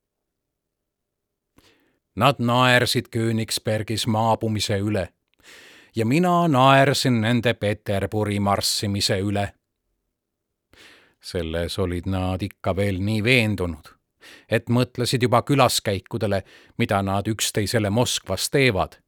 Nad 2.16 2.36
naersid 2.40 3.10
Königsbergis 3.10 4.08
maabumise 4.08 4.78
üle 4.78 5.08
ja 5.96 6.06
mina 6.06 6.48
naersin 6.48 7.22
nende 7.22 7.54
Peterburi 7.54 8.40
marssimise 8.40 9.20
üle. 9.20 9.54
selles 11.24 11.80
olid 11.80 12.04
nad 12.06 12.42
ikka 12.44 12.76
veel 12.76 12.98
nii 13.00 13.22
veendunud, 13.24 13.88
et 14.52 14.68
mõtlesid 14.68 15.24
juba 15.24 15.40
külaskäikudele, 15.42 16.42
mida 16.78 17.00
nad 17.02 17.28
üksteisele 17.28 17.90
Moskvas 17.90 18.50
teevad 18.50 19.00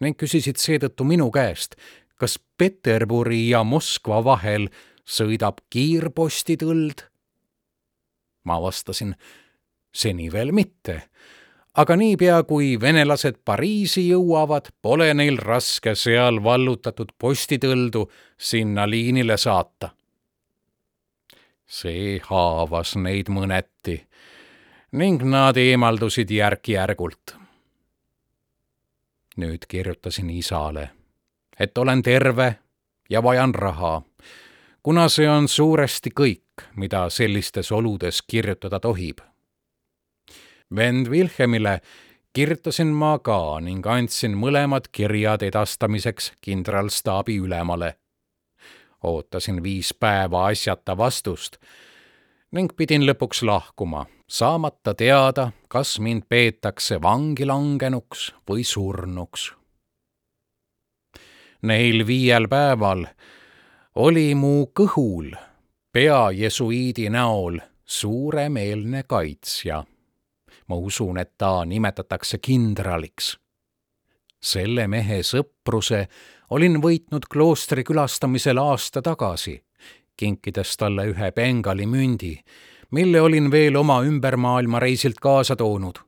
ning 0.00 0.14
küsisid 0.18 0.60
seetõttu 0.60 1.04
minu 1.04 1.30
käest, 1.34 1.74
kas 2.14 2.38
Peterburi 2.58 3.48
ja 3.48 3.64
Moskva 3.64 4.22
vahel 4.24 4.68
sõidab 5.04 5.58
kiirpostitõld. 5.70 7.10
ma 8.44 8.62
vastasin, 8.62 9.16
seni 9.94 10.32
veel 10.32 10.52
mitte 10.52 11.08
aga 11.74 11.96
niipea, 11.96 12.42
kui 12.42 12.74
venelased 12.80 13.40
Pariisi 13.44 14.06
jõuavad, 14.08 14.70
pole 14.82 15.10
neil 15.14 15.38
raske 15.42 15.94
seal 15.98 16.42
vallutatud 16.44 17.12
postitõldu 17.18 18.06
sinna 18.38 18.88
liinile 18.90 19.36
saata. 19.36 19.90
see 21.66 22.20
haavas 22.22 22.94
neid 22.96 23.30
mõneti 23.32 24.04
ning 24.92 25.22
nad 25.22 25.56
eemaldusid 25.56 26.30
järk-järgult. 26.30 27.36
nüüd 29.36 29.66
kirjutasin 29.68 30.30
isale, 30.30 30.90
et 31.58 31.78
olen 31.78 32.02
terve 32.02 32.58
ja 33.10 33.22
vajan 33.22 33.54
raha, 33.54 34.02
kuna 34.82 35.08
see 35.08 35.28
on 35.28 35.48
suuresti 35.48 36.10
kõik, 36.10 36.70
mida 36.76 37.10
sellistes 37.10 37.72
oludes 37.72 38.22
kirjutada 38.22 38.80
tohib 38.80 39.33
vend 40.76 41.08
Wilhelmile 41.08 41.80
kirjutasin 42.32 42.86
ma 42.86 43.18
ka 43.18 43.60
ning 43.60 43.86
andsin 43.86 44.34
mõlemad 44.38 44.88
kirjad 44.92 45.42
edastamiseks 45.42 46.32
kindralstaabi 46.40 47.36
ülemale. 47.36 47.94
ootasin 49.02 49.62
viis 49.62 49.94
päeva 49.94 50.46
asjata 50.46 50.96
vastust 50.96 51.56
ning 52.52 52.72
pidin 52.76 53.02
lõpuks 53.02 53.42
lahkuma, 53.42 54.06
saamata 54.28 54.94
teada, 54.94 55.50
kas 55.68 55.98
mind 56.00 56.22
peetakse 56.28 57.02
vangi 57.02 57.44
langenuks 57.46 58.34
või 58.50 58.64
surnuks. 58.64 59.52
Neil 61.62 62.06
viiel 62.06 62.48
päeval 62.48 63.06
oli 63.94 64.34
mu 64.34 64.66
kõhul 64.66 65.34
pea 65.92 66.30
jesuiidi 66.30 67.10
näol 67.10 67.58
suuremeelne 67.84 69.02
kaitsja 69.02 69.84
ma 70.68 70.76
usun, 70.76 71.18
et 71.18 71.32
ta 71.38 71.64
nimetatakse 71.64 72.38
kindraliks. 72.38 73.38
selle 74.44 74.84
mehe 74.88 75.22
sõpruse 75.24 76.06
olin 76.50 76.76
võitnud 76.82 77.24
kloostri 77.32 77.84
külastamisel 77.84 78.58
aasta 78.60 79.02
tagasi, 79.02 79.54
kinkides 80.16 80.76
talle 80.76 81.06
ühe 81.08 81.30
Bengali 81.32 81.86
mündi, 81.86 82.34
mille 82.90 83.20
olin 83.20 83.50
veel 83.50 83.76
oma 83.76 84.02
ümbermaailmareisilt 84.04 85.20
kaasa 85.20 85.56
toonud. 85.56 85.98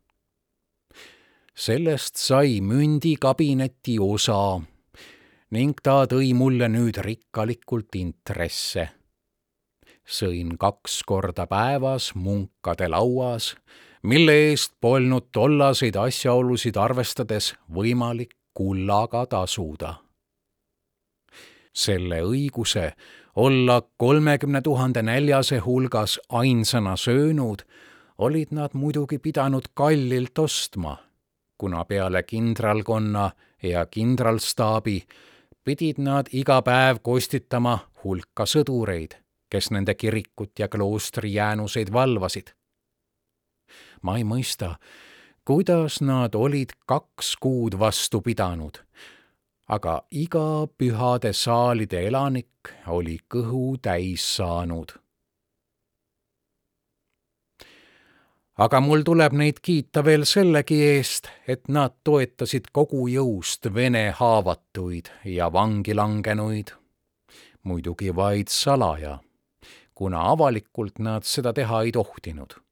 sellest 1.54 2.16
sai 2.16 2.60
mündi 2.60 3.16
kabineti 3.16 3.98
osa 3.98 4.60
ning 5.50 5.80
ta 5.82 6.04
tõi 6.04 6.34
mulle 6.34 6.68
nüüd 6.68 6.98
rikkalikult 7.00 7.94
intresse 7.94 8.88
sõin 10.06 10.54
kaks 10.58 11.00
korda 11.06 11.46
päevas 11.50 12.12
munkade 12.14 12.88
lauas 12.88 13.54
mille 14.06 14.32
eest 14.32 14.72
polnud 14.80 15.24
tollaseid 15.32 15.96
asjaolusid 15.98 16.76
arvestades 16.78 17.54
võimalik 17.74 18.36
kullaga 18.54 19.26
tasuda. 19.26 19.94
selle 21.74 22.20
õiguse 22.22 22.92
olla 23.36 23.82
kolmekümne 23.96 24.60
tuhande 24.62 25.02
näljase 25.02 25.58
hulgas 25.58 26.20
ainsana 26.28 26.96
söönud, 26.96 27.62
olid 28.18 28.48
nad 28.50 28.70
muidugi 28.72 29.18
pidanud 29.18 29.64
kallilt 29.74 30.38
ostma, 30.38 30.96
kuna 31.58 31.84
peale 31.84 32.22
kindralkonna 32.22 33.30
ja 33.62 33.86
kindralstaabi 33.86 35.02
pidid 35.64 35.98
nad 35.98 36.26
iga 36.32 36.62
päev 36.62 37.02
kostitama 37.02 37.78
hulka 38.04 38.46
sõdureid, 38.46 39.18
kes 39.50 39.70
nende 39.70 39.94
kirikut 39.94 40.58
ja 40.58 40.68
kloostri 40.68 41.34
jäänuseid 41.34 41.92
valvasid 41.92 42.54
ma 44.02 44.16
ei 44.16 44.24
mõista, 44.24 44.76
kuidas 45.46 46.00
nad 46.00 46.34
olid 46.34 46.72
kaks 46.86 47.36
kuud 47.40 47.78
vastu 47.78 48.20
pidanud. 48.20 48.82
aga 49.68 50.02
iga 50.10 50.66
pühade 50.78 51.32
saalide 51.32 52.06
elanik 52.06 52.70
oli 52.86 53.18
kõhu 53.34 53.78
täis 53.82 54.36
saanud. 54.36 54.92
aga 58.58 58.80
mul 58.80 59.02
tuleb 59.02 59.32
neid 59.32 59.62
kiita 59.62 60.04
veel 60.04 60.24
sellegi 60.24 60.80
eest, 60.82 61.30
et 61.46 61.68
nad 61.68 61.94
toetasid 62.04 62.72
kogu 62.72 63.06
jõust 63.08 63.74
Vene 63.74 64.10
haavatuid 64.10 65.10
ja 65.24 65.52
vangi 65.52 65.94
langenuid. 65.94 66.74
muidugi 67.62 68.16
vaid 68.16 68.48
salaja, 68.48 69.18
kuna 69.94 70.30
avalikult 70.30 70.98
nad 70.98 71.22
seda 71.22 71.52
teha 71.52 71.82
ei 71.82 71.92
tohtinud 71.92 72.65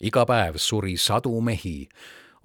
iga 0.00 0.24
päev 0.26 0.56
suri 0.56 0.96
sadu 0.96 1.40
mehi, 1.40 1.88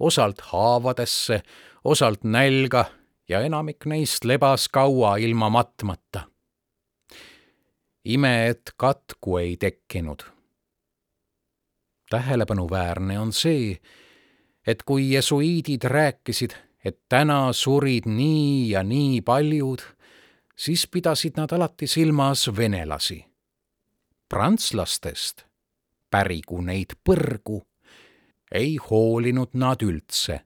osalt 0.00 0.40
haavadesse, 0.50 1.42
osalt 1.84 2.24
nälga 2.24 2.84
ja 3.28 3.40
enamik 3.40 3.86
neist 3.86 4.24
lebas 4.24 4.68
kaua 4.68 5.16
ilma 5.16 5.50
matmata. 5.50 6.28
ime, 8.04 8.48
et 8.48 8.72
katku 8.76 9.36
ei 9.36 9.56
tekkinud. 9.56 10.22
tähelepanuväärne 12.10 13.18
on 13.18 13.32
see, 13.32 13.80
et 14.66 14.82
kui 14.82 15.12
jesuiidid 15.12 15.84
rääkisid, 15.84 16.50
et 16.84 16.98
täna 17.08 17.52
surid 17.52 18.06
nii 18.06 18.70
ja 18.70 18.82
nii 18.82 19.20
paljud, 19.20 19.80
siis 20.56 20.86
pidasid 20.86 21.32
nad 21.36 21.52
alati 21.52 21.86
silmas 21.86 22.50
venelasi. 22.56 23.24
prantslastest 24.28 25.53
pärigu 26.14 26.60
neid 26.62 26.94
põrgu, 27.02 27.64
ei 28.54 28.76
hoolinud 28.88 29.56
nad 29.58 29.82
üldse. 29.82 30.42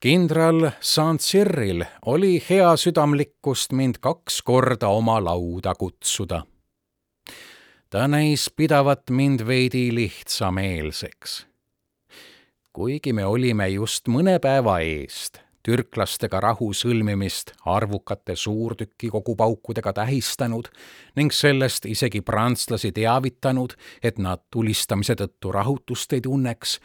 kindral 0.00 0.70
Saint-Cyril 0.80 1.82
oli 2.08 2.38
hea 2.48 2.70
südamlikkust 2.82 3.74
mind 3.76 3.98
kaks 4.00 4.38
korda 4.42 4.88
oma 4.88 5.18
lauda 5.24 5.74
kutsuda. 5.74 6.42
ta 7.90 8.08
näis 8.08 8.46
pidavat 8.56 9.10
mind 9.10 9.46
veidi 9.46 9.94
lihtsameelseks. 9.94 11.46
kuigi 12.72 13.12
me 13.12 13.26
olime 13.26 13.68
just 13.68 14.08
mõne 14.08 14.38
päeva 14.38 14.80
eest 14.80 15.49
türklastega 15.62 16.40
rahu 16.40 16.70
sõlmimist 16.74 17.52
arvukate 17.68 18.36
suurtükikogupaukudega 18.36 19.92
tähistanud 19.92 20.70
ning 21.16 21.32
sellest 21.32 21.86
isegi 21.86 22.20
prantslasi 22.20 22.92
teavitanud, 22.96 23.74
et 24.02 24.18
nad 24.18 24.42
tulistamise 24.50 25.16
tõttu 25.20 25.52
rahutust 25.52 26.12
ei 26.16 26.24
tunneks, 26.24 26.78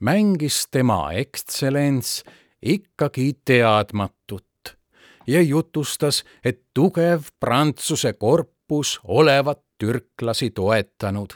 mängis 0.00 0.64
tema 0.70 1.10
ekstsellents 1.12 2.22
ikkagi 2.62 3.32
teadmatut 3.44 4.76
ja 5.26 5.42
jutustas, 5.42 6.24
et 6.44 6.62
tugev 6.74 7.28
Prantsuse 7.40 8.12
korpus 8.12 8.98
olevat 9.04 9.60
türklasi 9.78 10.50
toetanud, 10.50 11.32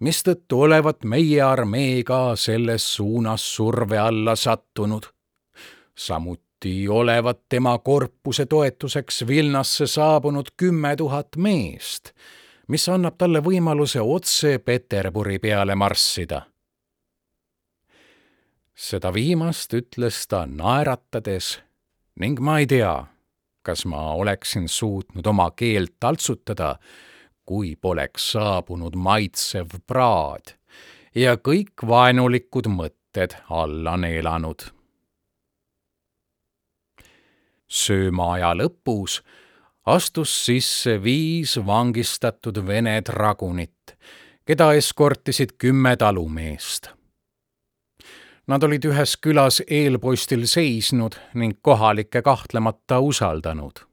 mistõttu 0.00 0.60
olevat 0.66 1.04
meie 1.04 1.40
armee 1.42 2.02
ka 2.06 2.36
selles 2.36 2.86
suunas 2.94 3.46
surve 3.54 3.98
alla 3.98 4.36
sattunud 4.36 5.06
samuti 5.94 6.88
olevat 6.88 7.40
tema 7.48 7.78
korpuse 7.78 8.46
toetuseks 8.46 9.26
Vilnasse 9.26 9.86
saabunud 9.86 10.46
kümme 10.56 10.96
tuhat 10.96 11.36
meest, 11.36 12.10
mis 12.68 12.88
annab 12.88 13.18
talle 13.18 13.42
võimaluse 13.42 14.00
otse 14.00 14.58
Peterburi 14.58 15.38
peale 15.38 15.74
marssida. 15.74 16.42
seda 18.74 19.12
viimast 19.14 19.74
ütles 19.74 20.26
ta 20.28 20.46
naeratades 20.46 21.60
ning 22.18 22.40
ma 22.40 22.58
ei 22.58 22.66
tea, 22.66 23.04
kas 23.62 23.84
ma 23.86 24.14
oleksin 24.14 24.68
suutnud 24.68 25.26
oma 25.26 25.50
keelt 25.50 25.94
taltsutada, 26.00 26.78
kui 27.46 27.76
poleks 27.76 28.32
saabunud 28.32 28.96
maitsev 28.96 29.76
praad 29.86 30.56
ja 31.14 31.36
kõik 31.36 31.86
vaenulikud 31.86 32.70
mõtted 32.72 33.36
alla 33.50 33.96
neelanud 33.96 34.72
söömaaja 37.72 38.52
lõpus 38.60 39.22
astus 39.86 40.32
sisse 40.44 41.02
viis 41.02 41.56
vangistatud 41.66 42.66
Vene 42.66 43.00
dragunit, 43.00 43.96
keda 44.46 44.72
eskortisid 44.78 45.56
kümme 45.58 45.96
talumeest. 45.96 46.90
Nad 48.46 48.62
olid 48.66 48.84
ühes 48.90 49.14
külas 49.22 49.60
eelpostil 49.70 50.46
seisnud 50.50 51.16
ning 51.34 51.58
kohalikke 51.62 52.22
kahtlemata 52.22 53.00
usaldanud. 53.00 53.86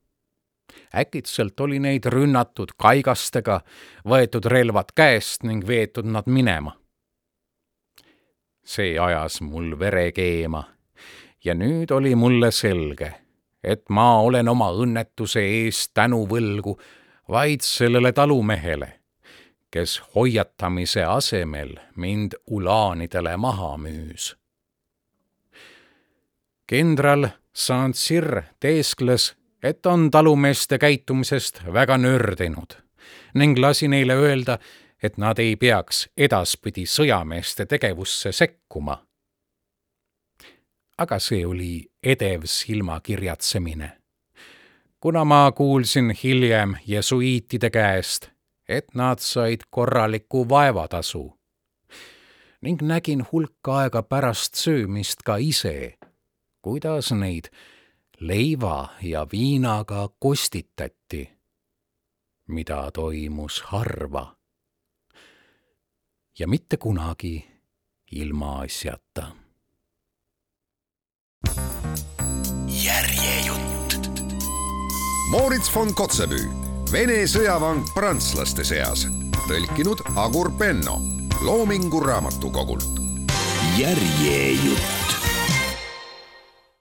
äkitselt 0.96 1.60
oli 1.60 1.80
neid 1.80 2.06
rünnatud 2.06 2.72
kaigastega, 2.78 3.62
võetud 4.06 4.46
relvad 4.46 4.90
käest 4.96 5.44
ning 5.44 5.68
veetud 5.68 6.06
nad 6.06 6.26
minema. 6.26 6.76
see 8.66 9.00
ajas 9.00 9.42
mul 9.42 9.80
vere 9.80 10.12
keema 10.12 10.64
ja 11.44 11.54
nüüd 11.54 11.92
oli 11.92 12.16
mulle 12.16 12.52
selge 12.52 13.29
et 13.64 13.90
ma 13.90 14.20
olen 14.22 14.48
oma 14.48 14.72
õnnetuse 14.72 15.42
eest 15.44 15.92
tänu 15.94 16.26
võlgu 16.30 16.78
vaid 17.30 17.62
sellele 17.62 18.12
talumehele, 18.12 18.94
kes 19.72 20.00
hoiatamise 20.16 21.04
asemel 21.04 21.76
mind 21.96 22.34
ulaanidele 22.48 23.38
maha 23.38 23.78
müüs. 23.78 24.36
kindral 26.68 27.28
Saint-Cyr 27.54 28.42
teeskles, 28.60 29.36
et 29.64 29.86
on 29.86 30.12
talumeeste 30.12 30.78
käitumisest 30.78 31.62
väga 31.74 31.98
nördinud 31.98 32.78
ning 33.34 33.58
lasi 33.58 33.88
neile 33.88 34.14
öelda, 34.14 34.60
et 35.04 35.18
nad 35.18 35.40
ei 35.40 35.56
peaks 35.56 36.10
edaspidi 36.18 36.86
sõjameeste 36.86 37.66
tegevusse 37.66 38.32
sekkuma 38.32 38.98
aga 41.00 41.20
see 41.20 41.46
oli 41.46 41.90
edev 42.04 42.42
silmakirjatsemine. 42.46 43.92
kuna 45.00 45.26
ma 45.26 45.52
kuulsin 45.52 46.16
hiljem 46.24 46.76
jesuiitide 46.88 47.70
käest, 47.70 48.28
et 48.68 48.88
nad 48.94 49.20
said 49.20 49.62
korraliku 49.70 50.50
vaevatasu 50.50 51.40
ning 52.62 52.82
nägin 52.82 53.26
hulk 53.32 53.68
aega 53.68 54.04
pärast 54.04 54.56
söömist 54.56 55.24
ka 55.24 55.38
ise, 55.38 55.98
kuidas 56.62 57.12
neid 57.12 57.48
leiva 58.20 58.90
ja 59.02 59.28
viinaga 59.32 60.10
kostitati, 60.20 61.30
mida 62.48 62.92
toimus 62.92 63.62
harva 63.72 64.36
ja 66.40 66.48
mitte 66.48 66.78
kunagi 66.78 67.48
ilmaasjata 68.12 69.39
Moritz 75.30 75.70
von 75.70 75.92
Kotzebue, 75.94 76.48
Vene 76.90 77.20
sõjavang 77.30 77.84
prantslaste 77.94 78.64
seas, 78.66 79.04
tõlkinud 79.46 80.02
Agur 80.18 80.50
Penno 80.58 80.96
Loomingu 81.46 82.02
Raamatukogult. 82.02 82.98
järjejutt 83.78 85.29